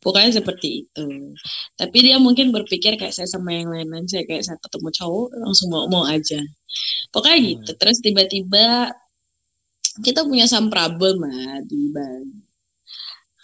[0.01, 1.07] pokoknya seperti itu.
[1.76, 5.68] Tapi dia mungkin berpikir kayak saya sama yang lain-lain saya kayak saya ketemu cowok langsung
[5.72, 6.40] mau mau aja.
[7.12, 7.49] Pokoknya Hmm.
[7.53, 7.70] gitu.
[7.78, 8.64] Terus tiba-tiba
[10.05, 12.44] kita punya some problem lah di Bali.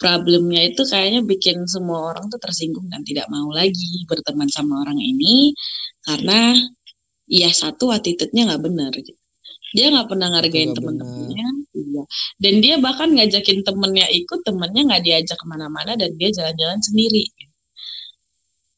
[0.01, 4.99] Problemnya itu kayaknya bikin semua orang tuh tersinggung dan tidak mau lagi berteman sama orang
[4.99, 5.55] ini
[6.03, 6.59] karena
[7.29, 8.91] ya satu attitude-nya nggak benar.
[9.71, 10.83] Dia nggak pernah ngargain nggak
[12.39, 17.23] dan dia bahkan ngajakin temennya ikut temennya nggak diajak ke mana-mana dan dia jalan-jalan sendiri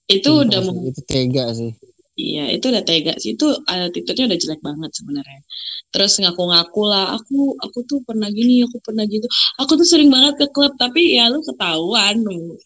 [0.05, 1.73] itu Sumpah udah mem- itu tega sih.
[2.15, 3.35] Iya, itu udah tega sih.
[3.35, 5.41] Itu attitude-nya udah jelek banget sebenarnya.
[5.93, 10.35] terus ngaku-ngaku lah aku aku tuh pernah gini aku pernah gitu aku tuh sering banget
[10.43, 12.59] ke klub tapi ya lu ketahuan lu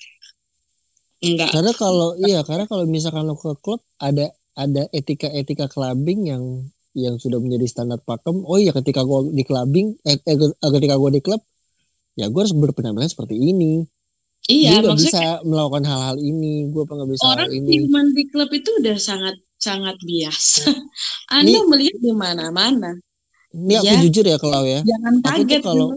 [1.21, 6.43] enggak Karena kalau iya, karena kalau misalkan lo ke klub ada ada etika-etika clubbing yang
[6.97, 8.41] yang sudah menjadi standar pakem.
[8.43, 10.37] Oh iya, ketika gua di clubbing, eh, eh,
[10.73, 11.41] ketika gua di klub,
[12.17, 13.85] ya gue harus berpenampilan seperti ini.
[14.49, 16.67] iya Gue bisa melakukan hal-hal ini.
[16.67, 17.85] Gue nggak bisa orang hal ini.
[17.85, 20.71] minuman di klub itu udah sangat sangat biasa
[21.35, 22.95] anda Nih- melihat di mana-mana
[23.51, 23.99] Ini aku Ya.
[24.05, 24.81] jujur ya kalau ya.
[24.85, 25.91] jangan Aku kaget kalau-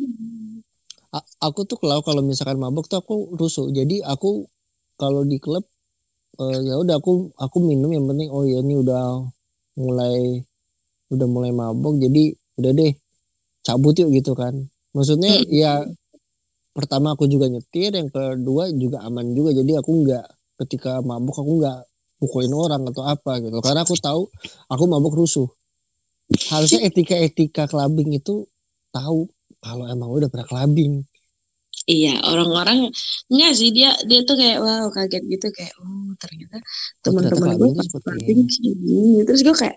[1.38, 3.68] aku tuh kalau kalau misalkan mabuk tuh aku rusuh.
[3.68, 4.48] Jadi aku
[4.96, 5.64] kalau di klub
[6.40, 9.20] eh, ya udah aku aku minum yang penting oh ya ini udah
[9.76, 10.40] mulai
[11.12, 12.92] udah mulai mabuk jadi udah deh
[13.62, 14.54] cabut yuk gitu kan.
[14.92, 15.48] Maksudnya Mm.
[15.52, 15.72] ya
[16.72, 19.52] pertama aku juga nyetir, yang kedua juga aman juga.
[19.52, 20.26] Jadi aku nggak
[20.64, 21.80] ketika mabuk aku nggak
[22.18, 23.56] pukulin orang atau apa gitu.
[23.60, 24.28] Karena aku tahu
[24.68, 25.48] aku mabuk rusuh.
[26.48, 28.48] Harusnya etika-etika clubbing itu
[28.88, 29.28] tahu
[29.60, 31.04] kalau emang udah pernah clubbing.
[31.82, 32.94] Iya, orang-orang
[33.26, 36.62] enggak sih dia dia tuh kayak wow kaget gitu kayak oh ternyata
[37.02, 39.26] teman-teman gue clubbing gini.
[39.26, 39.76] Terus gue kayak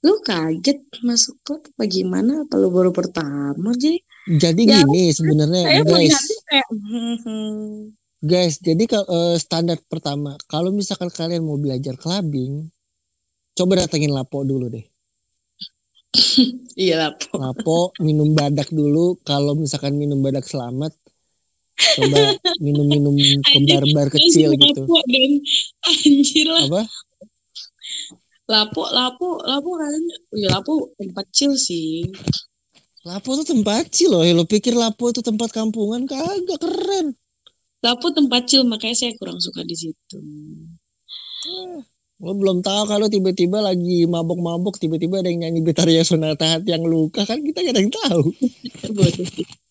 [0.00, 2.44] lu kaget masuk klub apa gimana?
[2.48, 4.00] Apa lu baru pertama sih?
[4.28, 6.16] Jadi Ya, gini sebenarnya guys,
[6.48, 7.62] kayak hmm, hmm.
[8.20, 8.60] guys.
[8.60, 12.68] Jadi kalau eh, standar pertama, kalau misalkan kalian mau belajar clubbing,
[13.56, 14.84] coba datengin Lapo dulu deh.
[16.80, 17.40] iya lah po.
[17.40, 19.20] Lapo minum badak dulu.
[19.24, 20.92] Kalau misalkan minum badak selamat,
[21.76, 23.16] coba minum-minum
[23.52, 24.82] kembar-bar kecil Anjir, gitu.
[24.84, 24.96] Lapo
[25.88, 26.82] anjir lah Apa?
[28.50, 32.10] Lapo lapo lapo katanya ya lapo tempat chill sih
[33.00, 34.20] Lapo tuh tempat chill loh.
[34.20, 36.04] Ya, Lo pikir Lapo itu tempat kampungan?
[36.04, 37.16] Kagak keren.
[37.80, 40.20] lapo tempat chill makanya saya kurang suka di situ
[42.20, 46.84] Lo belum tahu kalau tiba-tiba lagi mabok-mabok, tiba-tiba ada yang nyanyi Betaria Sonata Hati yang
[46.84, 48.24] luka kan kita gak ada yang tahu.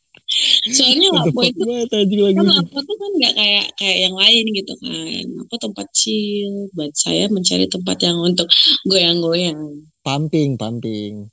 [0.70, 5.26] Soalnya lapo itu banget kan lapo tuh kan nggak kayak kayak yang lain gitu kan
[5.36, 8.46] lapo tempat chill buat saya mencari tempat yang untuk
[8.86, 9.58] goyang-goyang
[10.00, 11.28] Pumping, pumping.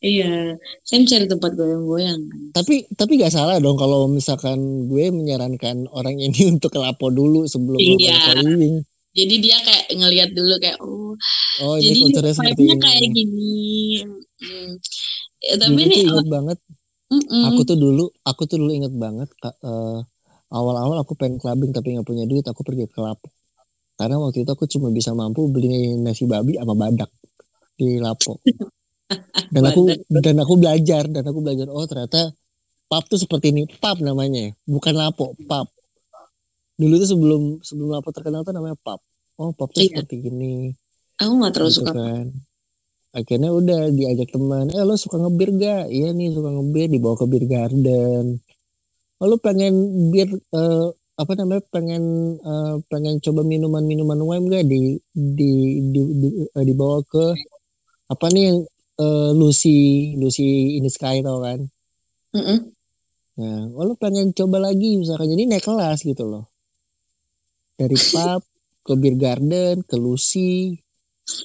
[0.00, 2.20] iya saya mencari tempat goyang-goyang
[2.52, 7.44] Tapi tapi gak salah dong kalau misalkan gue menyarankan orang ini untuk ke Lapo dulu
[7.44, 8.36] sebelum Iya.
[9.10, 11.16] jadi dia kayak ngelihat dulu kayak oh
[11.60, 12.80] Oh ini jadi seperti vibe-nya ini.
[12.80, 13.56] kayak gini
[14.40, 14.72] Hmm.
[15.40, 16.24] Ya, tapi ini tuh
[17.10, 17.26] banget.
[17.26, 17.42] mm-mm.
[17.50, 19.28] Aku tuh dulu, aku tuh dulu inget banget.
[19.42, 19.98] Eh,
[20.54, 23.28] awal-awal aku pengen clubbing tapi nggak punya duit, aku pergi ke Lapo.
[23.98, 27.10] Karena waktu itu aku cuma bisa mampu beli nasi babi sama badak
[27.76, 28.38] di Lapo.
[29.50, 32.30] Dan aku dan aku belajar dan aku belajar oh ternyata
[32.86, 35.66] pub tuh seperti ini pub namanya bukan lapo pub
[36.78, 38.98] dulu tuh sebelum sebelum lapo terkenal tuh namanya pub
[39.42, 40.02] oh pub tuh Iya.
[40.02, 40.70] seperti ini
[41.18, 42.24] aku nggak terlalu gitu suka kan
[43.10, 45.84] akhirnya udah diajak teman eh lo suka ngebir gak?
[45.90, 46.86] Iya nih suka ngebir.
[46.90, 48.38] Dibawa ke beer garden.
[49.20, 49.74] Oh, lo pengen
[50.14, 50.86] bir eh,
[51.20, 52.02] apa namanya pengen
[52.40, 54.64] eh, pengen coba minuman minuman wine gak?
[54.70, 55.50] Di di,
[55.92, 57.24] di, di- eh, dibawa ke
[58.10, 58.58] apa nih yang
[59.02, 61.66] eh, Lucy Lucy in the Sky tau kan?
[62.34, 62.58] Mm-mm.
[63.40, 65.32] Nah, oh, lo pengen coba lagi misalkan.
[65.32, 66.44] Jadi naik kelas gitu loh.
[67.80, 68.44] Dari pub
[68.84, 70.76] ke beer garden, ke Lucy,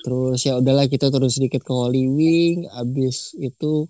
[0.03, 3.89] terus ya udahlah kita terus sedikit ke Holy Wing, abis itu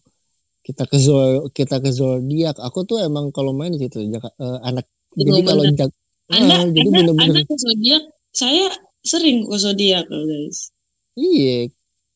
[0.66, 2.58] kita ke Zol kita ke Zodiac.
[2.58, 4.86] Aku tuh emang kalau main di situ Jaka- eh, anak
[5.16, 5.92] jadi kalau jak
[6.34, 8.66] Anda, Ah, jadi bener-bener anda ke zodiak, saya
[9.06, 10.74] sering ke zodiak loh guys.
[11.16, 11.70] iya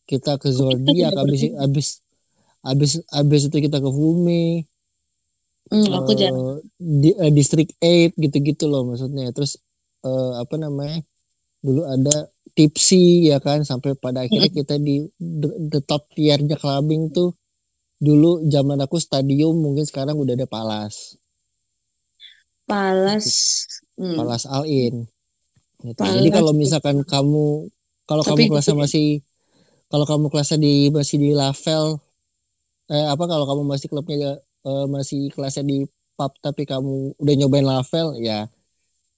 [0.10, 1.88] kita ke Zodiac abis abis
[2.66, 4.66] abis abis itu kita ke Fume
[5.70, 6.66] Hmm, aku jarang.
[6.82, 9.62] di eh, District 8 gitu-gitu loh maksudnya terus
[10.02, 11.06] eh, apa namanya
[11.62, 12.26] dulu ada
[12.60, 14.96] tipsy ya kan sampai pada akhirnya kita di
[15.42, 17.30] the, the top tiernya clubbing tuh
[18.08, 20.96] dulu zaman aku stadium mungkin sekarang udah ada Palas
[22.70, 23.28] Palas.
[23.98, 24.16] Hmm.
[24.18, 24.96] Palas All In
[25.80, 25.96] Gitu.
[25.96, 26.12] Palas.
[26.20, 27.72] jadi kalau misalkan kamu
[28.04, 28.84] kalau Tapi kamu kelasnya gitu ya.
[28.84, 29.08] masih
[29.92, 31.86] kalau kamu kelasnya di masih di Lavel
[32.92, 34.32] eh apa kalau kamu masih klubnya
[34.68, 35.78] eh, masih kelasnya di
[36.20, 38.52] pub tapi kamu udah nyobain Lavel ya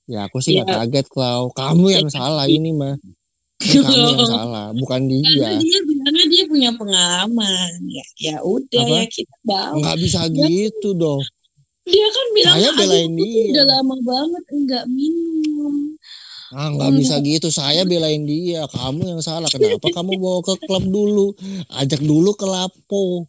[0.05, 0.77] ya aku sih nggak Iya.
[0.85, 2.13] kaget kalau kamu yang Iya.
[2.13, 2.95] salah ini mah
[3.61, 7.69] Kamu yang salah bukan Karena dia dia bilangnya dia punya pengalaman.
[7.85, 8.95] Ya, ya udah Apa?
[8.95, 9.73] ya kita bawa.
[9.77, 11.21] nggak bisa Dia- gitu dong
[11.81, 15.75] Dia kan bilang Saya belain "Aduh, aku tuh dia." udah lama banget enggak minum.
[16.51, 16.99] ah nggak Hmm.
[16.99, 21.31] bisa gitu saya belain dia kamu yang salah kenapa kamu bawa ke klub dulu
[21.71, 23.23] ajak dulu ke Lapo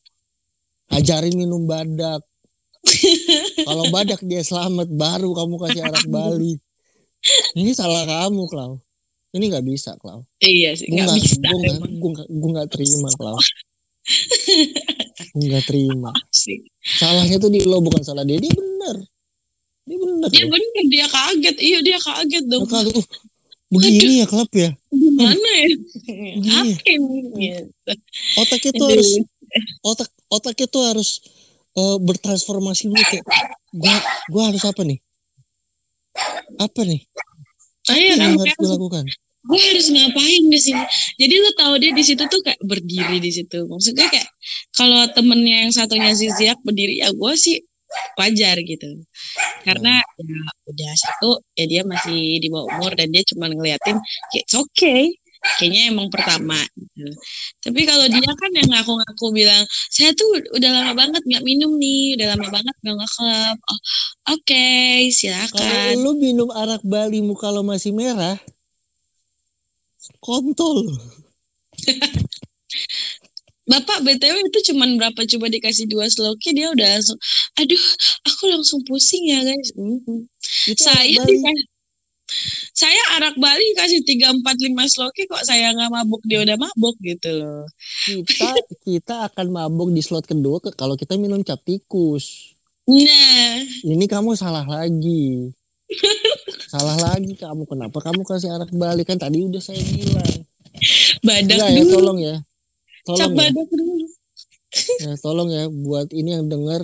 [0.90, 2.18] ajarin minum badak
[3.62, 6.58] kalau badak dia selamat baru kamu kasih arak Bali
[7.54, 8.82] ini salah kamu Klau
[9.32, 11.40] ini nggak bisa Klau Iya sih, gue nggak bisa.
[11.40, 13.38] gue nggak gue gue terima Klau
[15.22, 16.10] Aku nggak terima.
[16.42, 16.58] sih
[16.98, 18.36] Salahnya tuh di lo bukan salah dia.
[18.36, 18.96] Dia bener.
[19.86, 20.28] Dia bener.
[20.30, 20.50] dia loh.
[20.54, 23.06] bener dia kaget iya dia kaget dong Maka aku, "Uh,
[23.72, 24.70] begini ya klub ya.
[24.92, 25.70] gimana ya
[26.60, 27.92] apa ini Gitu.
[28.36, 29.08] Otaknya tuh harus
[29.82, 31.10] otak otaknya tuh harus
[31.72, 33.24] eh, bertransformasi dulu kayak
[33.72, 33.94] gua
[34.28, 34.98] gua harus apa nih?
[36.60, 37.00] Apa nih?
[37.90, 39.04] Ah, iya yang harus gue lakukan?
[39.42, 40.82] gue harus ngapain di sini?
[41.18, 43.66] Jadi lu tahu dia di situ tuh kayak berdiri di situ.
[43.66, 44.28] Maksudnya kayak
[44.70, 47.58] kalau temennya yang satunya si Ziak berdiri ya gue sih
[48.14, 49.02] wajar gitu.
[49.66, 53.98] Karena ya udah satu ya dia masih di bawah umur dan dia cuma ngeliatin
[54.30, 55.10] kayak it's okay
[55.58, 57.12] kayaknya emang pertama gitu.
[57.58, 62.14] tapi kalau dia kan yang ngaku-ngaku bilang saya tuh udah lama banget nggak minum nih
[62.14, 63.80] udah lama banget nggak nge-club oh,
[64.30, 64.66] oke
[65.10, 68.38] silakan Kalau lu minum arak Bali muka lo masih merah,
[70.22, 70.86] kontol.
[73.62, 77.14] Bapak BTW itu cuman berapa coba dikasih dua sloki dia udah langsung
[77.54, 77.84] aduh
[78.26, 79.70] aku langsung pusing ya guys.
[79.78, 80.26] Mhm.
[80.66, 81.71] Itu Saya dikasih
[82.72, 86.96] saya arak Bali kasih 3 4 5 sloki kok saya nggak mabuk dia udah mabuk
[87.00, 87.64] gitu loh.
[88.26, 88.48] kita
[88.82, 92.52] kita akan mabuk di slot kedua ke, kalau kita minum cap tikus.
[92.82, 95.54] Nah, Ini kamu salah lagi.
[96.66, 97.62] salah lagi kamu.
[97.68, 100.42] Kenapa kamu kasih arak Bali kan tadi udah saya bilang.
[101.22, 101.92] badak Enggak ya, dulu.
[101.94, 102.36] tolong ya.
[103.06, 103.38] Cap Tolong ya.
[103.38, 103.94] badak dulu.
[105.04, 106.82] Ya, tolong ya buat ini yang dengar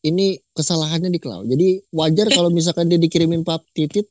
[0.00, 1.48] ini kesalahannya di cloud.
[1.48, 4.06] Jadi wajar kalau misalkan dia dikirimin pap titit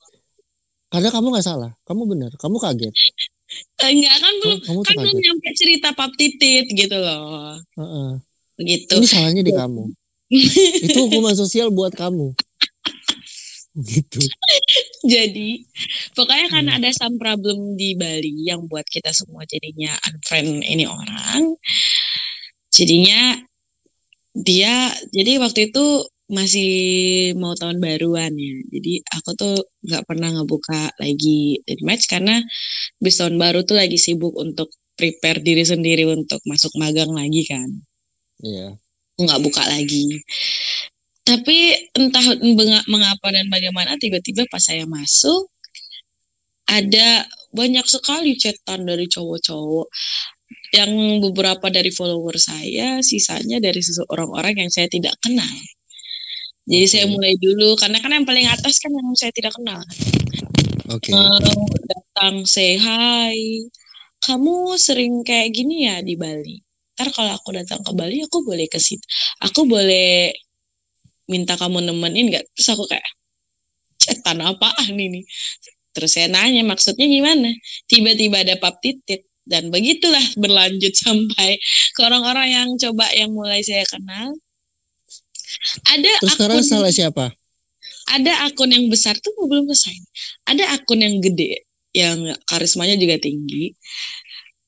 [0.89, 2.93] karena kamu nggak salah, kamu benar, kamu kaget.
[3.81, 7.57] Enggak kan Kamu, belum kamu kan belum nyampe cerita pap titit gitu loh.
[7.77, 8.09] Heeh.
[8.59, 8.93] Begitu.
[8.99, 9.83] Ini salahnya di kamu.
[10.85, 12.35] Itu hukuman sosial buat kamu.
[13.79, 14.19] Gitu.
[15.07, 15.63] Jadi
[16.17, 16.79] pokoknya karena Hmm.
[16.83, 21.55] ada some problem di Bali yang buat kita semua jadinya unfriend ini orang.
[22.69, 23.39] Jadinya
[24.35, 26.71] dia jadi waktu itu masih
[27.41, 28.55] mau tahun baruan ya.
[28.69, 29.55] Jadi aku tuh
[29.85, 32.39] nggak pernah ngebuka lagi match karena
[33.01, 37.69] bis tahun baru tuh lagi sibuk untuk prepare diri sendiri untuk masuk magang lagi kan
[38.43, 38.75] Iya.
[39.15, 40.19] aku nggak buka lagi.
[41.27, 41.57] Tapi
[41.95, 42.25] entah
[42.87, 45.51] mengapa dan bagaimana tiba-tiba pas saya masuk
[46.69, 49.87] ada banyak sekali chatan dari cowok-cowok
[50.73, 55.57] yang beberapa dari follower saya, sisanya dari seseorang-orang yang saya tidak kenal.
[56.69, 59.81] Jadi saya mulai dulu karena kan yang paling atas kan yang saya tidak kenal.
[60.93, 61.09] Oke.
[61.09, 63.65] Mau datang say hi.
[64.21, 66.61] Kamu sering kayak gini ya di Bali.
[66.93, 69.01] Ntar kalau aku datang ke Bali aku boleh ke situ.
[69.41, 70.29] Aku boleh
[71.25, 72.45] minta kamu nemenin nggak?
[72.53, 73.09] Terus aku kayak
[73.97, 75.25] cetan apaan ini?
[75.93, 77.49] Terus saya nanya maksudnya gimana?
[77.89, 81.57] Tiba-tiba ada pap titit dan begitulah berlanjut sampai
[81.97, 84.37] ke orang-orang yang coba yang mulai saya kenal.
[85.89, 87.25] Ada Terus sekarang akun salah siapa?
[88.09, 89.97] ada akun yang besar tuh belum selesai.
[90.49, 93.73] Ada akun yang gede yang karismanya juga tinggi.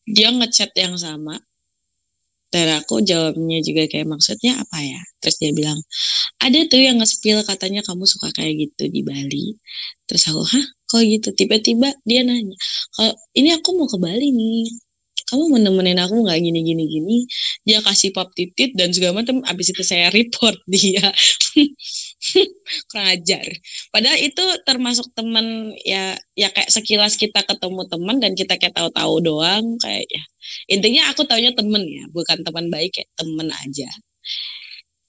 [0.05, 1.37] Dia ngechat yang sama.
[2.51, 4.99] Dan aku jawabnya juga kayak maksudnya apa ya?
[5.23, 5.79] Terus dia bilang,
[6.43, 9.55] ada tuh yang nge-spill katanya kamu suka kayak gitu di Bali.
[10.03, 11.31] Terus aku, hah kok gitu?
[11.31, 12.51] Tiba-tiba dia nanya,
[12.91, 14.67] kalau ini aku mau ke Bali nih.
[15.31, 17.17] Kamu mau nemenin aku nggak gini gini gini?
[17.63, 19.39] Dia kasih pap titit dan segala macam.
[19.47, 21.07] Abis itu saya report dia.
[22.91, 23.47] kurang.
[23.91, 29.23] Padahal itu termasuk teman ya ya kayak sekilas kita ketemu teman dan kita kayak tahu-tahu
[29.23, 30.23] doang kayak ya.
[30.73, 33.89] Intinya aku taunya temen ya, bukan teman baik kayak temen aja.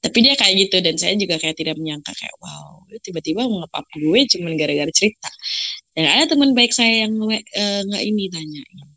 [0.03, 3.87] Tapi dia kayak gitu dan saya juga kayak tidak menyangka kayak wow, tiba-tiba mau ngepap
[3.95, 5.31] gue cuman gara-gara cerita.
[5.95, 8.92] Dan ada teman baik saya yang eh, nggak ini tanyain.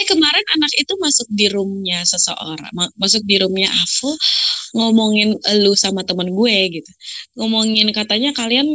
[0.00, 4.16] Eh kemarin anak itu masuk di roomnya seseorang, ma- masuk di roomnya Avo
[4.72, 6.90] ngomongin lu sama temen gue gitu
[7.34, 8.70] ngomongin katanya kalian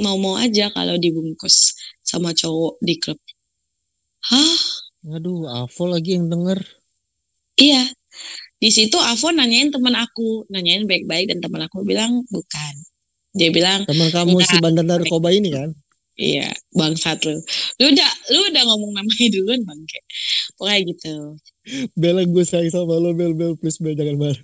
[0.00, 3.20] mau-mau aja kalau dibungkus sama cowok di klub.
[4.26, 4.56] Hah?
[5.16, 6.60] Aduh, Avo lagi yang denger.
[7.56, 7.84] Iya.
[8.60, 12.74] Di situ Avo nanyain teman aku, nanyain baik-baik dan teman aku bilang bukan.
[13.32, 15.70] Dia bilang, Teman kamu si bandar narkoba ini kan?
[16.20, 17.40] Iya, bangsat lu.
[17.80, 20.00] Lu udah lu udah ngomong namanya duluan bangke.
[20.60, 21.14] Pokoknya gitu.
[21.96, 24.40] Bella gue sayang sama lo, Bel, Bel, please, Bel, jangan marah.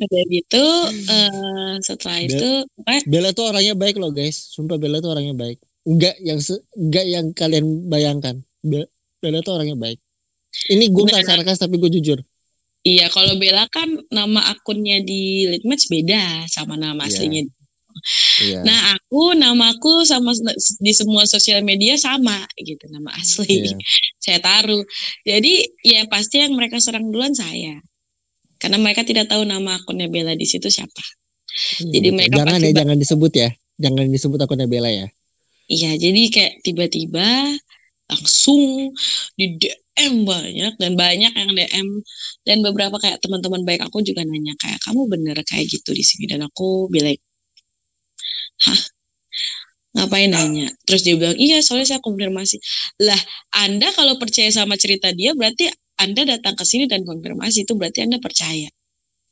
[0.00, 0.64] Udah gitu,
[1.08, 4.36] eh, setelah Bel- itu, pokoknya Bella tuh orangnya baik loh guys.
[4.52, 5.58] Sumpah Bella tuh orangnya baik.
[5.88, 6.38] Enggak yang
[6.76, 8.36] enggak yang kalian bayangkan.
[8.60, 8.88] Be-
[9.20, 9.98] Bella tuh orangnya baik.
[10.68, 12.18] Ini gue nggak sarkas tapi gue jujur.
[12.80, 17.12] Iya, kalau Bella kan nama akunnya di Litmatch beda sama nama Iya.
[17.12, 17.42] aslinya.
[18.40, 18.64] Iya.
[18.64, 20.32] Nah, aku namaku sama
[20.80, 23.68] di semua sosial media sama gitu nama asli.
[23.68, 23.76] Iya.
[24.24, 24.84] saya taruh.
[25.26, 27.80] Jadi ya pasti yang mereka serang duluan saya.
[28.60, 31.04] Karena mereka tidak tahu nama akunnya Bella di situ siapa.
[31.80, 33.48] Iya, Jadi mereka jangan pasti ya, jangan disebut ya.
[33.80, 35.06] Jangan disebut akunnya Bella ya.
[35.70, 37.56] Iya, jadi kayak tiba-tiba
[38.10, 38.90] langsung
[39.38, 41.88] di DM banyak dan banyak yang DM
[42.42, 46.26] dan beberapa kayak teman-teman baik aku juga nanya kayak kamu bener kayak gitu di sini
[46.26, 47.14] dan aku bilang
[48.66, 48.80] hah?
[49.90, 50.70] Ngapain nanya?
[50.86, 52.62] Terus dia bilang iya soalnya saya konfirmasi.
[53.02, 53.18] Lah
[53.58, 55.66] anda kalau percaya sama cerita dia berarti
[55.98, 58.70] anda datang ke sini dan konfirmasi itu berarti anda percaya.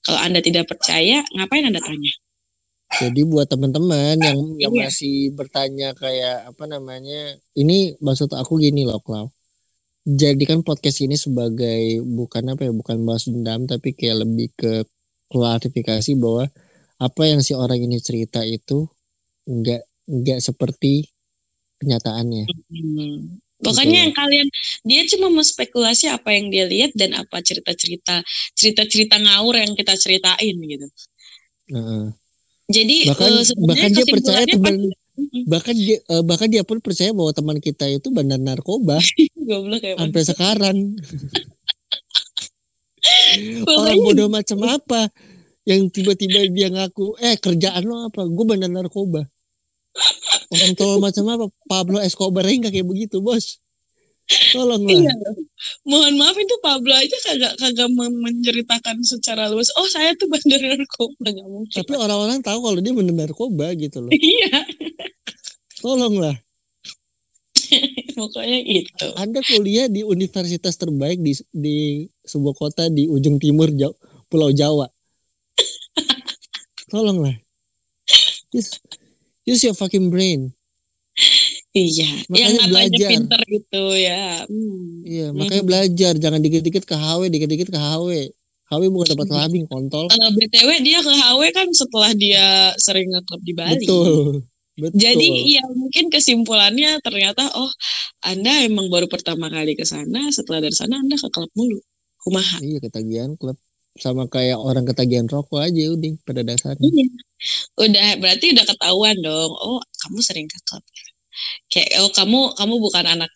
[0.03, 2.13] Kalau anda tidak percaya ngapain anda tanya?
[2.89, 4.89] Jadi buat teman-teman yang yang Iya.
[4.89, 9.29] masih bertanya kayak apa namanya, ini maksud aku gini loh, Klau.
[10.09, 14.73] Jadikan podcast ini sebagai bukan apa ya, bukan bahas dendam, tapi kayak lebih ke
[15.29, 16.49] klarifikasi bahwa
[16.97, 18.89] apa yang si orang ini cerita itu
[19.49, 21.09] enggak enggak seperti
[21.81, 22.45] kenyataannya.
[22.45, 23.41] Hmm.
[23.59, 24.05] Pokoknya Betul.
[24.07, 24.49] yang kalian
[24.87, 28.23] dia cuma mau spekulasi apa yang dia lihat dan apa cerita-cerita
[28.55, 30.87] cerita-cerita ngawur yang kita ceritain gitu.
[31.75, 32.05] Heeh.
[32.69, 34.75] Jadi Bahkan eh, sebenarnya bahkan dia percaya teman
[35.51, 39.03] bahkan dia eh, bahkan dia pun percaya bahwa teman kita itu bandar narkoba
[39.49, 40.77] goblok sampai sekarang.
[43.67, 45.09] orang bodoh macam apa
[45.65, 49.27] yang tiba-tiba dia ngaku eh kerjaan lo apa gue bandar narkoba
[50.49, 53.59] orang tua macam apa Pablo Escobar nggak kayak begitu bos
[54.53, 55.13] tolonglah Iya.
[55.89, 59.73] Mohon maaf itu Pablo aja kagak kagak men- menceritakan secara luas.
[59.73, 61.73] Oh saya tuh bandar narkoba nggak mungkin.
[61.73, 64.69] tapi orang-orang tahu kalau dia bandar narkoba gitu loh Iya,
[65.81, 66.37] tolonglah
[68.21, 69.07] pokoknya gitu.
[69.17, 71.77] anda kuliah di universitas terbaik di di
[72.21, 73.97] sebuah kota di ujung timur Jaw-
[74.29, 74.93] Pulau Jawa
[76.93, 77.33] tolonglah
[78.53, 78.77] use,
[79.49, 80.53] use your fucking brain
[81.77, 83.09] Iya, Makanya yang belajar.
[83.13, 84.43] pinter gitu ya.
[84.49, 85.05] Hmm.
[85.05, 88.33] Iya, makanya belajar, jangan dikit-dikit ke HW, dikit-dikit ke HW.
[88.69, 90.09] HW bukan tempat labing, kontol.
[90.09, 93.85] Eh, BTW dia ke HW kan setelah dia sering ngeklub di Bali.
[93.85, 94.45] Betul.
[94.79, 94.95] Betul.
[94.95, 97.67] Jadi iya mungkin kesimpulannya ternyata oh
[98.23, 101.83] Anda emang baru pertama kali ke sana, setelah dari sana Anda ke klub mulu.
[102.23, 102.63] Kumaha.
[102.63, 103.59] Iya, ketagihan klub
[104.05, 106.89] sama kayak orang ketagihan rokok aja udah pada dasarnya.
[106.91, 107.07] Iya.
[107.81, 109.53] Udah berarti udah ketahuan dong.
[109.59, 110.85] Oh, kamu sering ke klub.
[111.73, 113.31] Kayak oh kamu kamu bukan anak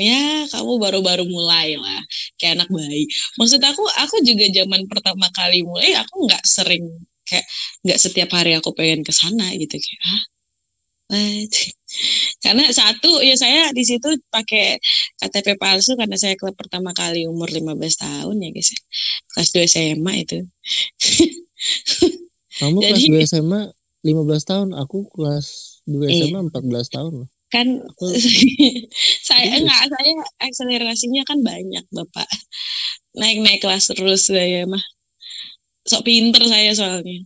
[0.00, 2.00] ya kamu baru-baru mulai lah
[2.40, 3.04] kayak anak bayi.
[3.40, 6.84] Maksud aku aku juga zaman pertama kali mulai aku nggak sering
[7.28, 7.46] kayak
[7.86, 10.20] nggak setiap hari aku pengen ke sana gitu kayak ah
[11.12, 11.54] what?"
[12.40, 14.80] Karena satu ya saya di situ pakai
[15.18, 18.70] KTP palsu karena saya klub pertama kali umur 15 tahun ya guys
[19.30, 20.38] kelas 2 SMA itu
[22.52, 23.60] Kamu Jadi- kelas 2 SMA
[24.02, 25.46] 15 tahun, aku kelas
[25.86, 26.26] 2 Iya.
[26.28, 27.28] SMA 14 tahun loh.
[27.48, 28.08] kan Aku
[29.28, 32.24] saya enggak saya akselerasinya kan banyak bapak
[33.12, 34.80] naik naik kelas terus saya mah
[35.84, 37.20] sok pinter saya soalnya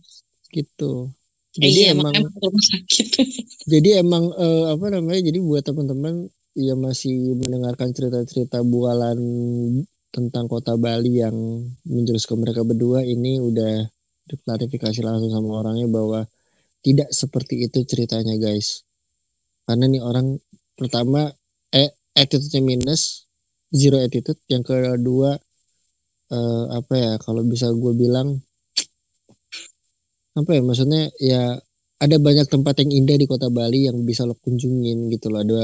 [0.51, 1.15] gitu.
[1.57, 3.07] Jadi iya emang rumah sakit
[3.73, 5.21] jadi emang eh, apa namanya?
[5.27, 9.17] Jadi buat teman-teman yang masih mendengarkan cerita-cerita bualan
[10.09, 11.35] tentang kota Bali yang
[11.85, 13.85] menjurus ke mereka berdua ini udah
[14.25, 16.25] diklarifikasi langsung sama orangnya bahwa
[16.81, 18.87] tidak seperti itu ceritanya guys.
[19.67, 20.39] Karena nih orang
[20.79, 21.27] pertama
[21.75, 23.27] eh attitude-nya minus,
[23.69, 24.39] zero attitude.
[24.47, 25.35] Yang kedua
[26.31, 28.39] eh, apa ya kalau bisa gue bilang
[30.39, 31.41] apa ya maksudnya ya
[32.03, 35.41] ada banyak tempat yang indah di kota Bali yang bisa lo kunjungin gitu loh.
[35.45, 35.61] Ada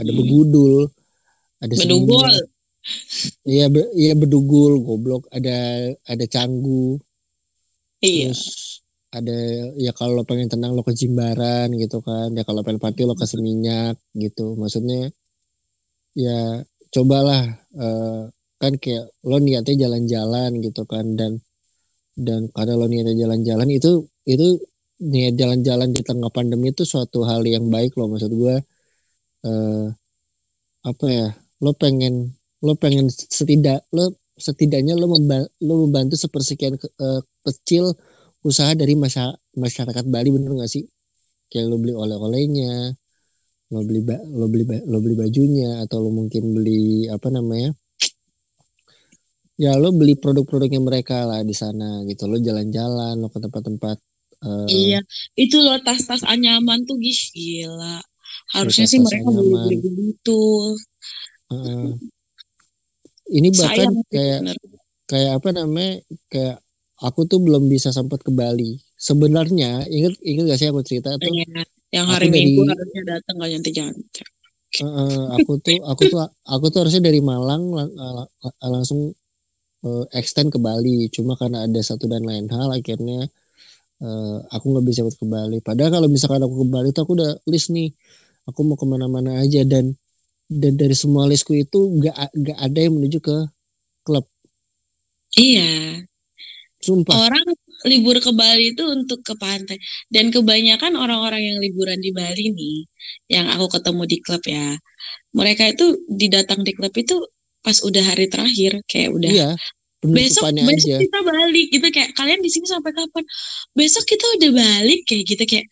[0.00, 0.74] ada begudul,
[1.64, 2.44] ada bedugul seminyak,
[3.52, 5.22] Iya, be- iya bedugul, goblok.
[5.36, 5.56] Ada
[6.12, 6.84] ada canggu,
[8.08, 8.42] iya terus
[9.18, 9.36] ada
[9.84, 12.28] ya kalau lo pengen tenang lo ke Jimbaran gitu kan.
[12.38, 13.94] Ya kalau pengen party lo ke Seminyak
[14.24, 14.42] gitu.
[14.60, 15.10] Maksudnya
[16.24, 16.62] ya
[16.94, 17.42] cobalah
[17.84, 18.20] eh,
[18.60, 21.32] kan kayak lo niatnya jalan-jalan gitu kan dan
[22.16, 23.90] dan karena lo niatnya jalan-jalan itu
[24.28, 24.46] itu
[25.00, 28.56] niat jalan-jalan di tengah pandemi itu suatu hal yang baik loh maksud gua.
[29.46, 29.86] Eh
[30.86, 31.28] apa ya
[31.64, 32.32] lo pengen
[32.64, 37.92] lo pengen setidak lo setidaknya lo memba- lo membantu sepersekian ke- eh, kecil
[38.44, 40.84] usaha dari masa masyarakat Bali bener gak sih?
[41.52, 42.96] Kayak lo beli oleh-olehnya
[43.72, 47.70] lo beli ba- lo beli lo beli bajunya atau lo mungkin beli apa namanya
[49.60, 53.96] ya lo beli produk-produknya mereka lah di sana gitu lo jalan-jalan lo ke tempat-tempat
[54.40, 55.00] eh, iya
[55.36, 58.00] itu loh tas-tas anyaman tuh gih gila
[58.56, 60.40] harusnya sih tas-tas mereka beli beli gitu
[61.52, 61.92] Heeh.
[63.36, 64.56] ini bahkan sayang sih kayak bener.
[65.10, 65.92] kayak apa namanya
[66.32, 66.56] kayak
[67.04, 71.28] aku tuh belum bisa sempat ke Bali sebenarnya inget inget gak sih aku cerita tuh
[71.28, 74.24] Iya, yang hari dari- Minggu harusnya datang gak nyantai jantai.
[74.70, 78.30] eh, eh, aku tuh aku tuh aku tuh harusnya dari Malang lang- lang-
[78.62, 79.10] langsung
[79.86, 81.08] eh, extend ke Bali.
[81.14, 83.28] Cuma karena ada satu dan lain hal akhirnya
[84.04, 85.58] eh, aku nggak bisa ikut ke Bali.
[85.64, 87.90] Padahal kalau misalkan aku ke Bali tuh aku udah list nih
[88.48, 89.62] aku mau ke mana-mana aja.
[89.66, 89.94] Dan
[90.50, 93.36] dan dari semua listku itu nggak nggak ada yang menuju ke
[95.38, 96.02] Iya,
[96.82, 97.14] sumpah.
[97.14, 97.46] Orang
[97.86, 99.78] libur ke Bali itu untuk ke pantai.
[100.10, 102.76] Dan kebanyakan orang-orang yang liburan di Bali nih,
[103.30, 104.74] yang aku ketemu di klub ya,
[105.30, 107.14] mereka itu didatang di klub itu
[107.60, 109.50] pas udah hari terakhir, kayak udah iya
[110.00, 110.96] besok besok aja.
[110.96, 113.24] kita balik gitu kayak kalian di sini sampai kapan?
[113.76, 115.66] Besok kita udah balik kayak gitu kayak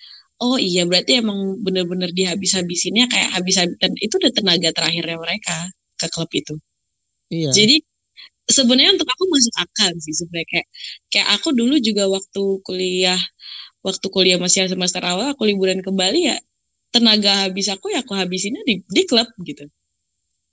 [0.44, 6.06] oh iya berarti emang bener-bener dihabis-habisinnya kayak habis dan itu udah tenaga terakhirnya mereka ke
[6.12, 6.54] klub itu.
[7.32, 7.50] Iya.
[7.56, 7.76] Jadi
[8.48, 10.66] sebenarnya untuk aku masuk akal sih sebenarnya kayak
[11.12, 13.20] kayak aku dulu juga waktu kuliah
[13.84, 16.36] waktu kuliah masih semester awal aku liburan ke Bali ya
[16.88, 19.68] tenaga habis aku ya aku habisinnya di di klub gitu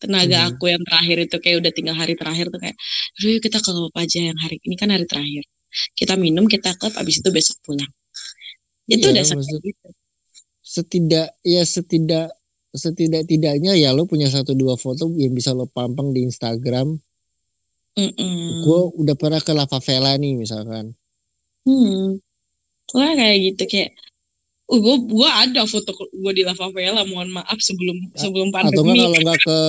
[0.06, 0.48] tenaga Mhm.
[0.54, 2.78] aku yang terakhir itu kayak udah tinggal hari terakhir tuh kayak
[3.20, 5.44] aduh yuk kita ke klub aja yang hari ini kan hari terakhir.
[5.98, 7.92] Kita minum kita klub abis itu besok pulang.
[8.88, 9.88] Itu Iya, udah maksud- gitu
[10.66, 12.30] setidak ya setidak
[12.74, 16.98] setidak tidaknya ya lo punya satu dua foto yang bisa lo pampang di Instagram.
[18.66, 20.92] Gue udah pernah ke Lava Vela nih misalkan.
[21.64, 22.20] Hmm.
[22.92, 23.96] Wah kayak gitu kayak
[24.72, 29.02] uh, gua gua ada foto gua di Lava Vela mohon maaf sebelum sebelum atau pandemi.
[29.02, 29.60] kalau nggak ke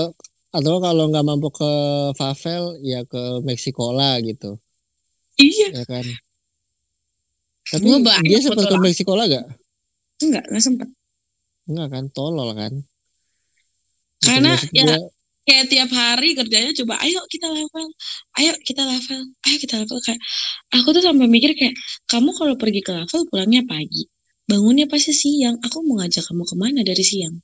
[0.57, 1.70] atau kalau nggak mampu ke
[2.16, 4.57] Favel ya ke Meksikola gitu.
[5.36, 5.82] Iya.
[5.82, 6.07] Ya kan?
[7.66, 8.76] Tapi Gua dia sempat ke.
[8.80, 9.47] Meksikola gak?
[10.22, 10.88] enggak nggak sempet.
[11.68, 12.05] Enggak kan?
[12.14, 12.72] Tolol kan?
[14.16, 15.12] Karena, maksud ya, gua,
[15.47, 17.86] kayak tiap hari kerjanya coba ayo kita level
[18.42, 20.20] ayo kita level ayo kita level kayak
[20.74, 21.76] aku tuh sampai mikir kayak
[22.11, 24.11] kamu kalau pergi ke level pulangnya pagi
[24.47, 27.34] bangunnya pasti siang aku mau ngajak kamu ke mana dari siang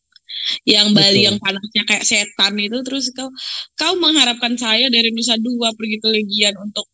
[0.66, 1.26] yang Bali Betul.
[1.28, 3.30] yang panasnya kayak setan itu terus kau
[3.78, 6.88] kau mengharapkan saya dari Nusa Dua pergi ke Legian untuk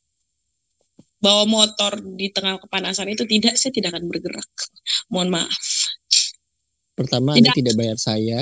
[1.18, 4.48] bawa motor di tengah kepanasan itu tidak saya tidak akan bergerak
[5.11, 5.64] mohon maaf
[6.94, 7.56] pertama anda tidak.
[7.59, 8.38] tidak bayar saya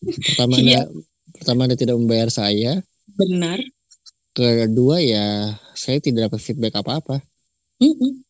[0.00, 0.62] pertama Iya.
[0.62, 0.80] anda
[1.34, 2.72] pertama anda tidak membayar saya
[3.18, 3.58] benar
[4.34, 7.20] kedua ya saya tidak dapat feedback apa-apa
[7.82, 7.98] Mm-mm.
[7.98, 8.29] Gitu.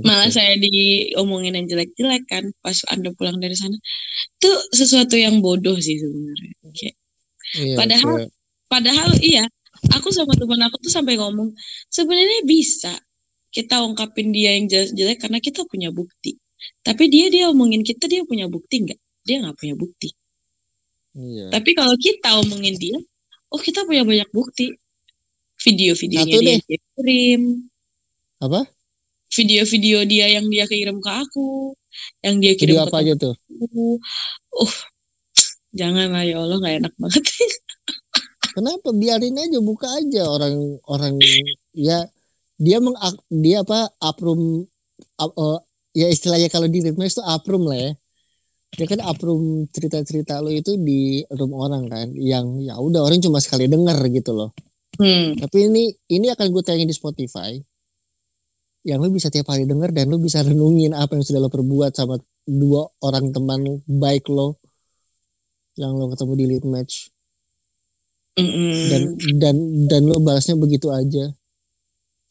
[0.00, 3.76] Malah saya diomongin yang jelek-jelek kan pas anda pulang dari sana.
[4.40, 6.52] Itu sesuatu yang bodoh sih sebenarnya.
[6.72, 6.96] Kayak,
[7.52, 8.32] Iya, padahal- kayak-
[8.72, 9.44] padahal iya
[9.92, 11.52] aku sama teman aku tuh sampai ngomong
[11.88, 12.96] sebenarnya bisa
[13.52, 16.40] kita ungkapin dia yang jelek-jelek karena kita punya bukti.
[16.80, 18.96] Tapi dia dia omongin kita dia punya bukti nggak?
[19.28, 20.08] Dia nggak punya bukti.
[21.12, 21.52] Iya.
[21.52, 22.96] tapi kalau kita omongin dia
[23.52, 24.72] oh kita punya banyak bukti.
[25.60, 26.24] Video-videonya
[26.64, 27.42] dia kirim.
[28.40, 28.64] Apa
[29.32, 31.72] video-video dia yang dia kirim ke aku
[32.20, 33.34] yang dia kirim video ke apa aja tuh?
[33.34, 33.86] aku.
[34.52, 34.74] Uh,
[35.72, 37.24] jangan lah ya Allah nggak enak banget.
[38.56, 38.88] kenapa?
[38.92, 41.16] Biarin aja buka aja orang orang
[41.72, 42.04] ya
[42.60, 42.94] dia meng
[43.32, 44.68] dia apa aprum
[45.16, 45.58] ap- eh,
[45.96, 47.92] ya istilahnya kalau di Ritmes itu aprum lah ya.
[48.72, 53.36] Dia kan aprum cerita-cerita lo itu di room orang kan yang ya udah orang cuma
[53.40, 54.50] sekali denger gitu loh.
[54.96, 57.56] Hmm, tapi ini ini akan gue tayangin di Spotify
[58.82, 61.94] yang lo bisa tiap hari denger dan lo bisa renungin apa yang sudah lo perbuat
[61.94, 64.58] sama dua orang teman baik lo
[65.78, 67.08] yang lo ketemu di lead match.
[68.32, 69.02] Dan
[69.38, 69.56] dan
[69.86, 71.28] dan lo balasnya begitu aja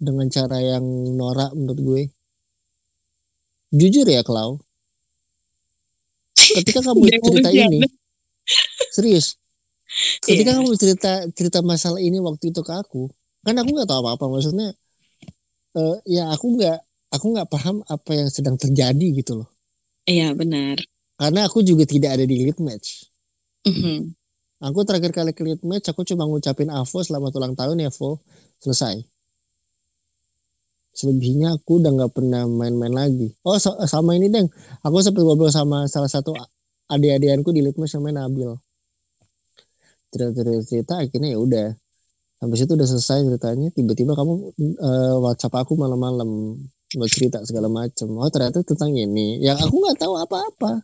[0.01, 0.81] dengan cara yang
[1.13, 2.01] norak menurut gue.
[3.71, 4.59] Jujur ya Klau
[6.35, 7.79] ketika kamu cerita ini
[8.91, 9.39] serius.
[10.23, 10.57] Ketika Iya.
[10.63, 13.11] kamu cerita cerita masalah ini waktu itu ke aku
[13.43, 14.71] kan aku nggak tahu apa apa maksudnya
[15.79, 16.77] eh, ya aku nggak
[17.15, 19.49] aku nggak paham apa yang sedang terjadi gitu loh
[20.09, 20.77] Iya benar.
[21.19, 23.07] karena aku juga tidak ada di lead match
[23.61, 24.17] Mhm.
[24.61, 28.21] Aku terakhir kali ke lead match aku cuma ngucapin Avo selamat ulang tahun ya Vo.
[28.61, 29.01] Selesai.
[30.97, 33.27] Selebihnya aku udah nggak pernah main-main lagi.
[33.47, 34.47] Oh sa- sama ini deng.
[34.85, 36.31] Aku sempat ngobrol sama salah satu
[36.93, 38.51] adik-adikanku di lead match namanya Nabil.
[40.11, 41.67] Cerita-cerita akhirnya ya udah.
[42.41, 43.69] Habis itu udah selesai ceritanya.
[43.71, 46.57] Tiba-tiba kamu eh, WhatsApp aku malam-malam
[46.97, 48.17] mau cerita segala macam.
[48.17, 49.37] Oh ternyata tentang ini.
[49.39, 50.81] Yang aku nggak tahu apa-apa.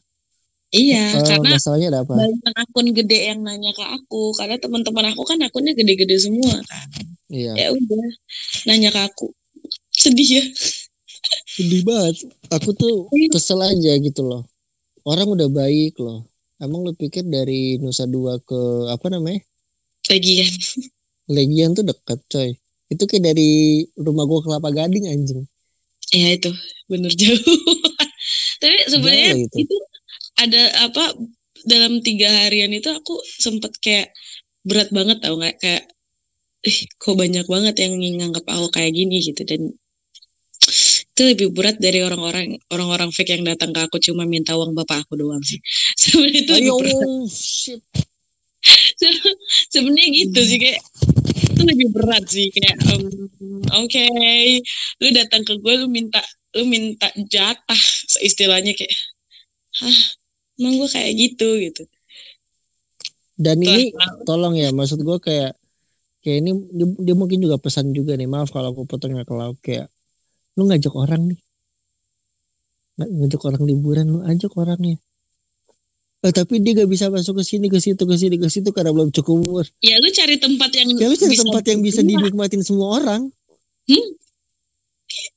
[0.67, 2.13] Iya, Eh, karena masalahnya ada apa?
[2.19, 4.35] banyak akun gede yang nanya ke aku.
[4.35, 6.87] Karena teman-teman aku kan akunnya gede-gede semua kan.
[7.31, 7.51] Iya.
[7.55, 8.05] Ya udah,
[8.67, 9.31] nanya ke aku.
[9.89, 10.45] Sedih ya.
[11.49, 13.35] sedih banget aku tuh Iya.
[13.35, 14.47] kesel aja gitu loh
[15.03, 16.23] orang udah baik loh
[16.55, 19.41] emang lu pikir dari Nusa Dua ke apa namanya
[20.07, 20.47] Lagian.
[21.27, 22.49] Legian tuh deket coy.
[22.87, 25.43] Itu kayak dari rumah gua ke Kelapa Gading anjing.
[26.15, 26.51] Ya itu.
[26.87, 27.43] Bener jauh
[28.63, 29.67] tapi sebenarnya itu.
[29.67, 29.75] itu
[30.39, 31.13] ada apa
[31.67, 34.15] dalam tiga harian itu aku sempet kayak
[34.63, 35.57] berat banget tau nggak?
[35.59, 35.83] Kayak
[36.63, 39.43] ih kok banyak banget yang nganggap aku kayak gini gitu.
[39.43, 39.75] Dan
[41.17, 45.05] itu lebih berat dari orang-orang orang-orang fake yang datang ke aku cuma minta uang bapak
[45.07, 45.59] aku doang sih.
[46.01, 47.07] Sebenarnya itu lebih Ayo, berat.
[47.31, 47.81] shit.
[49.73, 50.81] sebenarnya gitu sih kayak
[51.53, 53.01] itu lebih berat sih kayak em,
[53.77, 54.03] oke
[55.01, 56.21] lu datang ke gue lu minta
[56.57, 57.81] lu minta jatah
[58.25, 58.93] istilahnya kayak
[59.81, 59.99] hah
[60.57, 61.83] emang gue kayak gitu gitu.
[63.37, 65.53] Dan ini Setelah- tolong ya, maksud gue kayak
[66.25, 69.61] kayak ini dia, dia mungkin juga pesan juga nih, maaf kalau aku potongnya ke laut
[69.61, 69.93] kayak
[70.57, 71.39] lu ngajak orang nih,
[72.97, 74.97] Nga- ngajak orang liburan lu ajak orangnya.
[76.19, 78.89] Eh, tapi dia gak bisa masuk ke sini ke situ ke sini ke situ karena
[78.89, 79.65] belum cukup umur.
[79.79, 82.09] ya lu cari tempat yang Ya lu cari bisa tempat yang bisa Iya.
[82.09, 83.21] dinikmatin semua orang.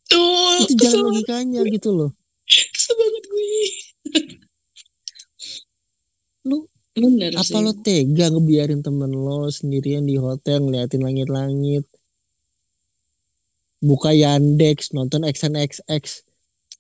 [0.09, 2.11] tuh Itu kesel, jalan logikanya gitu loh.
[2.49, 3.53] kesel banget gue
[6.43, 11.85] Lu bener apa sih lo tega ngebiarin temen lo sendirian di hotel ngeliatin langit-langit
[13.78, 16.26] buka Yandex nonton XNXX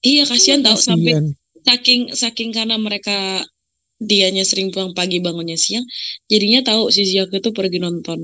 [0.02, 1.26] iya kasihan tau sampai Kasian.
[1.62, 3.46] saking saking karena mereka
[4.00, 5.84] dianya sering pulang pagi bangunnya siang
[6.32, 8.20] jadinya tahu si Ziak itu pergi nonton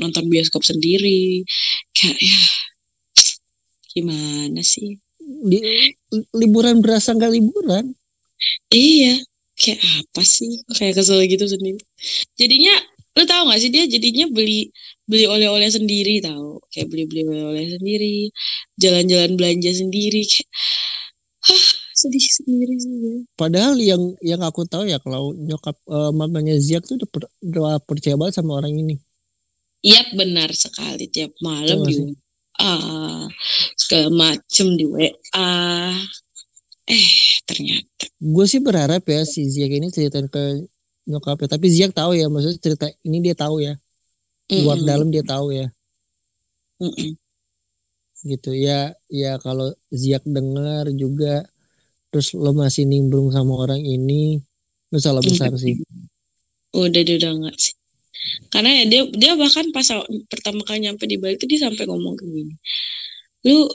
[0.00, 1.42] nonton bioskop sendiri.
[1.96, 2.38] Kayak ya
[3.94, 4.98] gimana sih?
[5.50, 5.94] Li-
[6.40, 7.84] liburan berasa nggak liburan?
[8.74, 9.22] Iya
[9.60, 10.50] kayak apa sih?
[10.76, 11.80] Kayak kesel gitu sendiri.
[12.40, 12.74] Jadinya
[13.14, 14.74] lu tahu gak sih dia jadinya beli
[15.06, 16.60] beli oleh-oleh sendiri tahu.
[16.72, 18.14] Kayak beli beli oleh-oleh sendiri
[18.82, 20.48] jalan-jalan belanja sendiri kayak
[21.48, 26.84] hah sedih sendiri sih padahal yang yang aku tahu ya kalau nyokap eh, mamanya Ziak
[26.84, 28.94] tuh udah, per- udah percaya banget sama orang ini.
[29.84, 31.08] Iya benar sekali.
[31.12, 32.16] Tiap malam di
[33.76, 35.50] segala macem di WA
[36.88, 37.08] eh
[37.44, 38.04] ternyata.
[38.20, 40.64] Gue sih berharap ya si Ziak ini ceritain ke
[41.04, 43.74] nyokapnya tapi Ziak tahu ya maksudnya cerita ini dia tahu ya.
[44.52, 45.68] Luar dalam dia tahu ya.
[46.80, 47.16] Mm-mm.
[48.24, 48.56] gitu.
[48.56, 51.44] Ya ya kalau Ziak dengar juga
[52.14, 54.38] terus lo masih nimbrung sama orang ini
[54.94, 55.82] lo salah besar sih.
[56.70, 57.74] Udah dia udah enggak sih.
[58.54, 59.82] Karena ya dia dia bahkan pas
[60.30, 62.54] pertama kali nyampe di Bali tuh dia sampai ngomong kayak gini.
[63.50, 63.66] Lu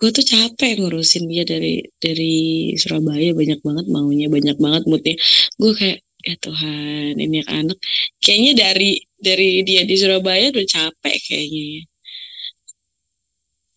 [0.00, 5.20] gue tuh capek ngurusin dia dari dari Surabaya banyak banget maunya banyak banget moodnya.
[5.60, 7.76] Gue kayak ya Tuhan ini anak
[8.24, 11.82] kayaknya dari dari dia di Surabaya udah capek kayaknya ya.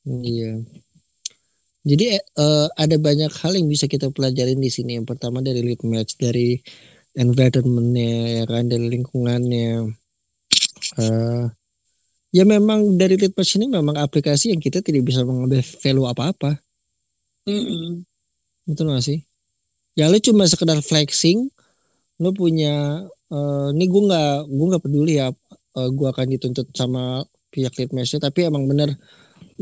[0.08, 0.81] Iya.
[1.82, 4.98] Jadi eh, ada banyak hal yang bisa kita pelajarin di sini.
[5.02, 6.62] Yang pertama dari lead match, dari
[7.18, 9.90] environmentnya, ya kan, dari lingkungannya.
[11.02, 11.44] Eh,
[12.38, 16.52] ya memang dari lead match ini memang aplikasi yang kita tidak bisa mengambil value apa-apa,
[17.50, 18.06] Mm-mm.
[18.70, 19.20] betul gak sih?
[19.98, 21.50] Ya lu cuma sekedar flexing,
[22.22, 23.04] lu punya,
[23.34, 25.30] eh, ini gue nggak, gue nggak peduli ya,
[25.78, 28.96] eh, gue akan dituntut sama pihak lead match tapi emang bener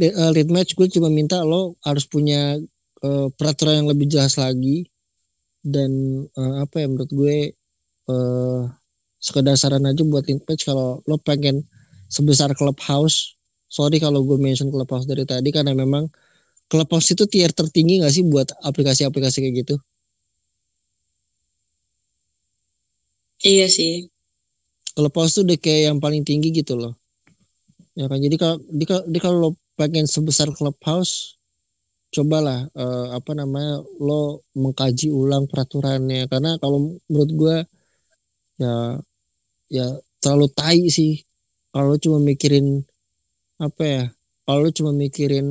[0.01, 2.57] eh, lead match gue cuma minta lo harus punya
[3.03, 4.87] eh, peraturan yang lebih jelas lagi
[5.63, 5.91] dan
[6.39, 7.37] eh, apa ya menurut gue
[8.09, 8.61] eh
[9.19, 11.63] sekedar saran aja buat lead match kalau lo pengen
[12.09, 13.35] sebesar clubhouse.
[13.69, 16.09] Sorry kalau gue mention clubhouse dari tadi karena memang
[16.71, 19.75] clubhouse itu tier tertinggi gak sih buat aplikasi-aplikasi kayak gitu?
[23.51, 23.93] Iya sih.
[24.95, 26.93] clubhouse tuh udah kayak yang paling tinggi gitu loh.
[27.99, 28.19] Ya kan?
[28.25, 29.49] Jadi kalau di, di kalau
[29.79, 31.39] pengen sebesar clubhouse
[32.09, 36.25] cobalah eh, apa namanya lo mengkaji ulang peraturannya.
[36.31, 37.55] Karena kalau menurut gue
[38.61, 38.73] ya
[39.71, 39.87] ya
[40.21, 41.13] terlalu tai sih.
[41.73, 42.81] Kalau cuma mikirin
[43.61, 44.03] apa ya
[44.47, 45.47] kalau cuma mikirin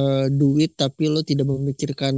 [0.00, 2.14] eh, duit tapi lo tidak memikirkan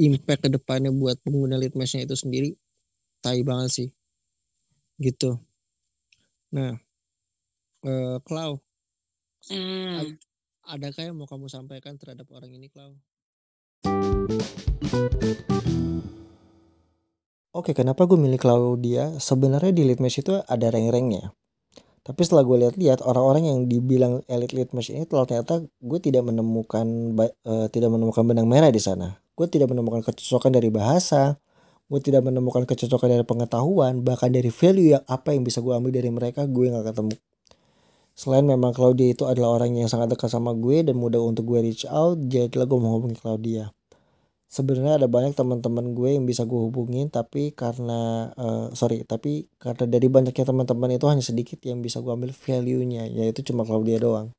[0.00, 2.50] impact ke depannya buat pengguna litmasnya itu sendiri
[3.22, 3.88] tai banget sih.
[4.98, 5.36] Gitu.
[6.54, 6.72] Nah
[7.84, 8.65] eh Klau
[9.46, 10.02] Ah,
[10.74, 12.98] adakah yang mau kamu sampaikan terhadap orang ini Klau
[17.54, 19.16] Oke, kenapa gue milih Claudia?
[19.22, 21.30] Sebenarnya di Litmus itu ada rank-ranknya.
[22.02, 26.86] Tapi setelah gue lihat-lihat orang-orang yang dibilang elite Litmus ini ternyata gue tidak menemukan
[27.46, 29.14] eh, tidak menemukan benang merah di sana.
[29.38, 31.38] Gue tidak menemukan kecocokan dari bahasa,
[31.86, 35.94] gue tidak menemukan kecocokan dari pengetahuan, bahkan dari value yang apa yang bisa gue ambil
[35.94, 37.14] dari mereka gue nggak ketemu.
[38.16, 41.60] Selain memang Claudia itu adalah orang yang sangat dekat sama gue dan mudah untuk gue
[41.60, 43.76] reach out, jadilah gue menghubungi Claudia.
[44.48, 49.84] Sebenarnya ada banyak teman-teman gue yang bisa gue hubungin tapi karena eh, sorry tapi karena
[49.84, 54.32] dari banyaknya teman-teman itu hanya sedikit yang bisa gue ambil value-nya yaitu cuma Claudia doang.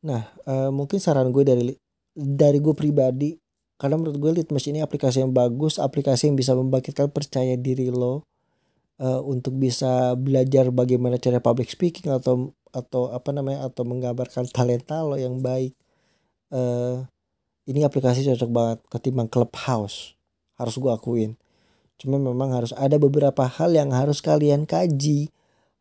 [0.00, 1.72] Nah, uh, mungkin saran gue dari
[2.16, 3.36] dari gue pribadi
[3.80, 8.28] karena menurut gue Litmus ini aplikasi yang bagus, aplikasi yang bisa membangkitkan percaya diri lo
[9.00, 15.02] uh, untuk bisa belajar bagaimana cara public speaking atau atau apa namanya atau menggambarkan talenta
[15.02, 15.74] lo yang baik.
[16.52, 17.02] Uh,
[17.66, 20.14] ini aplikasi cocok banget ketimbang Clubhouse.
[20.60, 21.34] Harus gue akuin.
[21.96, 25.32] Cuma memang harus ada beberapa hal yang harus kalian kaji,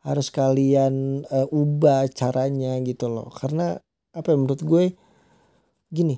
[0.03, 3.29] harus kalian uh, ubah caranya gitu loh.
[3.33, 3.77] Karena
[4.15, 4.97] apa ya menurut gue
[5.89, 6.17] gini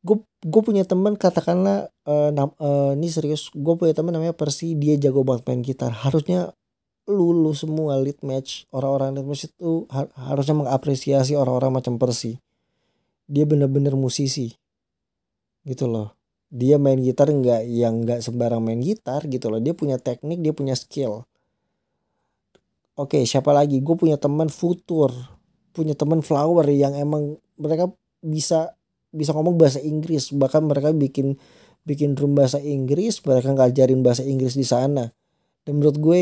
[0.00, 4.96] gue gue punya teman katakanlah uh, uh, ini serius gue punya teman namanya Persi dia
[4.96, 5.92] jago banget main gitar.
[5.92, 6.56] Harusnya
[7.04, 12.40] lu lu semua lead match orang-orang lead match itu har harusnya mengapresiasi orang-orang macam Persi
[13.30, 14.56] dia bener-bener musisi.
[15.62, 16.16] Gitu loh.
[16.50, 19.60] Dia main gitar nggak yang nggak sembarang main gitar gitu loh.
[19.60, 21.28] Dia punya teknik dia punya skill.
[22.96, 23.84] Oke siapa lagi?
[23.84, 25.12] Gue punya teman futur.
[25.70, 27.92] Punya teman flower yang emang mereka
[28.24, 28.79] bisa
[29.10, 30.30] bisa ngomong bahasa Inggris.
[30.34, 31.38] Bahkan mereka bikin
[31.84, 35.10] bikin room bahasa Inggris mereka ngajarin bahasa Inggris di sana.
[35.66, 36.20] Dan menurut gue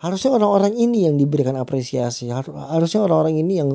[0.00, 2.32] harusnya orang-orang ini yang diberikan apresiasi.
[2.32, 3.70] Harusnya orang-orang ini yang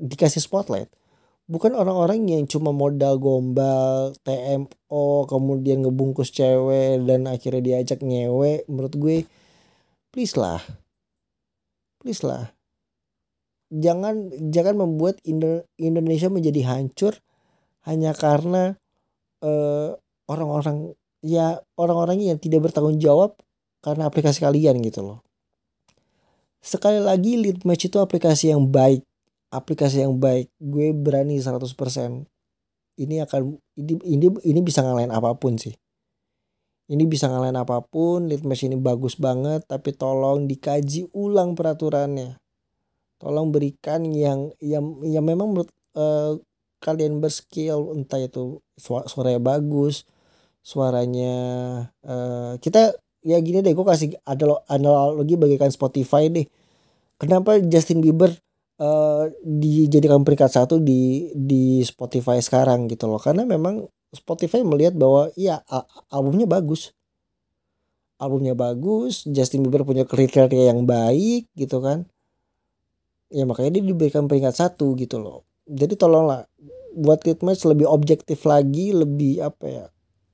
[0.00, 0.88] dikasih spotlight.
[1.50, 8.64] Bukan orang-orang yang cuma modal gombal TMO kemudian ngebungkus cewek dan akhirnya diajak nyewe.
[8.70, 9.16] Menurut gue
[10.14, 10.62] please lah.
[12.00, 12.51] Please lah
[13.72, 15.16] jangan jangan membuat
[15.80, 17.16] Indonesia menjadi hancur
[17.88, 18.76] hanya karena
[19.40, 19.96] eh,
[20.28, 20.92] orang-orang
[21.24, 23.40] ya orang-orang yang tidak bertanggung jawab
[23.80, 25.18] karena aplikasi kalian gitu loh.
[26.62, 29.02] Sekali lagi lead match itu aplikasi yang baik,
[29.50, 30.46] aplikasi yang baik.
[30.62, 31.66] Gue berani 100%
[33.02, 35.74] ini akan ini ini ini bisa ngalahin apa pun sih.
[36.92, 42.41] Ini bisa ngalahin apa pun, lead match ini bagus banget tapi tolong dikaji ulang peraturannya
[43.22, 46.34] tolong berikan yang yang yang memang menurut uh,
[46.82, 50.02] kalian berskill entah itu suaranya bagus
[50.66, 51.34] suaranya
[52.02, 56.46] uh, kita ya gini deh gue kasih ada analogi bagikan Spotify deh.
[57.18, 58.34] Kenapa Justin Bieber
[58.82, 63.22] uh, dijadikan peringkat satu di di Spotify sekarang gitu loh?
[63.22, 65.62] Karena memang Spotify melihat bahwa iya
[66.10, 66.90] albumnya bagus.
[68.18, 72.06] Albumnya bagus Justin Bieber punya kriteria yang baik gitu kan
[73.32, 75.48] ya makanya dia diberikan peringkat satu gitu loh.
[75.64, 76.46] Jadi tolonglah
[76.92, 79.84] buat match lebih objektif lagi lebih apa ya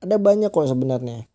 [0.03, 1.25] ada banyak kok sebenarnya.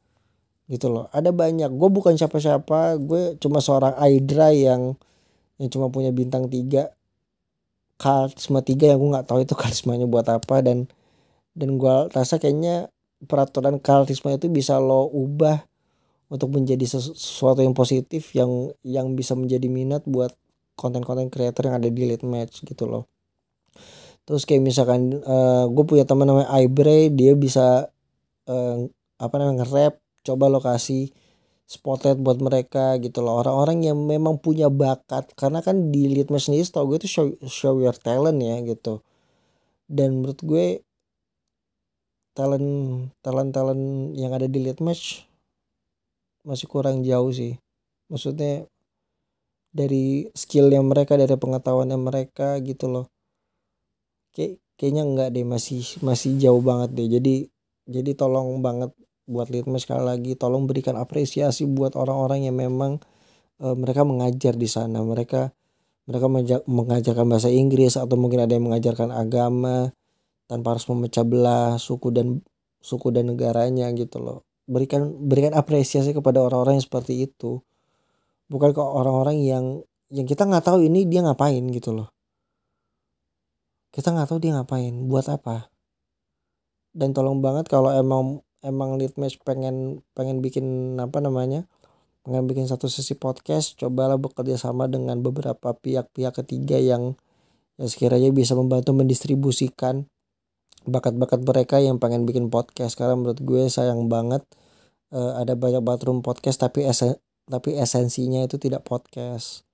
[0.69, 1.73] Gitu loh ada banyak.
[1.73, 4.95] Gue bukan siapa-siapa gue cuma seorang Aidra yang
[5.57, 6.93] yang cuma punya bintang tiga.
[7.97, 10.87] Karisma tiga yang gue nggak tahu itu karismanya buat apa dan
[11.57, 12.93] dan gue rasa kayaknya
[13.25, 15.65] peraturan karisma itu bisa lo ubah
[16.29, 20.35] untuk menjadi sesuatu yang positif yang yang bisa menjadi minat buat
[20.75, 23.07] konten-konten creator yang ada di late match gitu loh.
[24.25, 27.93] Terus kayak misalkan uh, eh, gue punya teman namanya Ibray dia bisa
[28.49, 28.79] uh,
[29.21, 29.95] apa namanya nge-rap
[30.25, 31.13] coba lokasi
[31.69, 33.41] spotlight buat mereka gitu loh.
[33.41, 37.27] Orang-orang yang memang punya bakat karena kan di lead match sendiri tau gue itu show,
[37.49, 39.05] show your talent ya gitu.
[39.89, 40.67] Dan menurut gue
[42.35, 42.69] talent
[43.23, 43.85] talent talent
[44.19, 45.25] yang ada di lead match
[46.45, 47.57] masih kurang jauh sih.
[48.09, 48.69] Maksudnya
[49.75, 53.07] dari skillnya mereka dari pengetahuannya mereka gitu loh.
[54.31, 57.09] Kayak kayaknya enggak deh masih masih jauh banget deh.
[57.19, 57.51] Jadi
[57.91, 58.95] jadi tolong banget
[59.27, 63.03] buat litmus sekali lagi tolong berikan apresiasi buat orang-orang yang memang
[63.59, 65.03] uh, mereka mengajar di sana.
[65.03, 65.51] Mereka
[66.07, 66.27] mereka
[66.71, 69.91] mengajarkan bahasa Inggris atau mungkin ada yang mengajarkan agama
[70.47, 72.45] tanpa harus memecah belah suku dan
[72.85, 74.47] suku dan negaranya gitu loh.
[74.69, 77.65] Berikan berikan apresiasi kepada orang-orang yang seperti itu
[78.49, 79.65] bukan ke orang-orang yang
[80.13, 82.09] yang kita nggak tahu ini dia ngapain gitu loh.
[83.91, 85.71] Kita nggak tahu dia ngapain buat apa.
[86.95, 91.69] Dan tolong banget kalau emang emang lead match pengen pengen bikin apa namanya
[92.25, 97.19] pengen bikin satu sesi podcast cobalah bekerja sama dengan beberapa pihak-pihak ketiga yang
[97.77, 100.09] yang sekiranya bisa membantu mendistribusikan
[100.87, 102.95] bakat-bakat mereka yang pengen bikin podcast.
[102.95, 104.47] Karena menurut gue sayang banget
[105.11, 106.87] uh, ada banyak bathroom podcast tapi
[107.49, 109.65] tapi esensinya itu tidak podcast.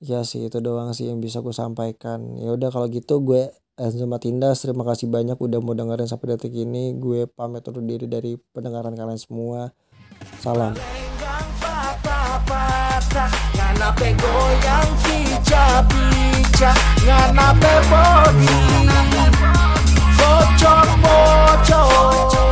[0.00, 2.40] Ya sih itu doang sih yang bisa gue sampaikan.
[2.40, 6.52] Ya udah kalau gitu gue Enzo Matindas terima kasih banyak udah mau dengerin sampai detik
[6.56, 6.96] ini.
[6.96, 9.72] Gue pamit undur diri dari pendengaran kalian semua.
[10.40, 10.76] Salam.
[21.00, 22.49] Bocor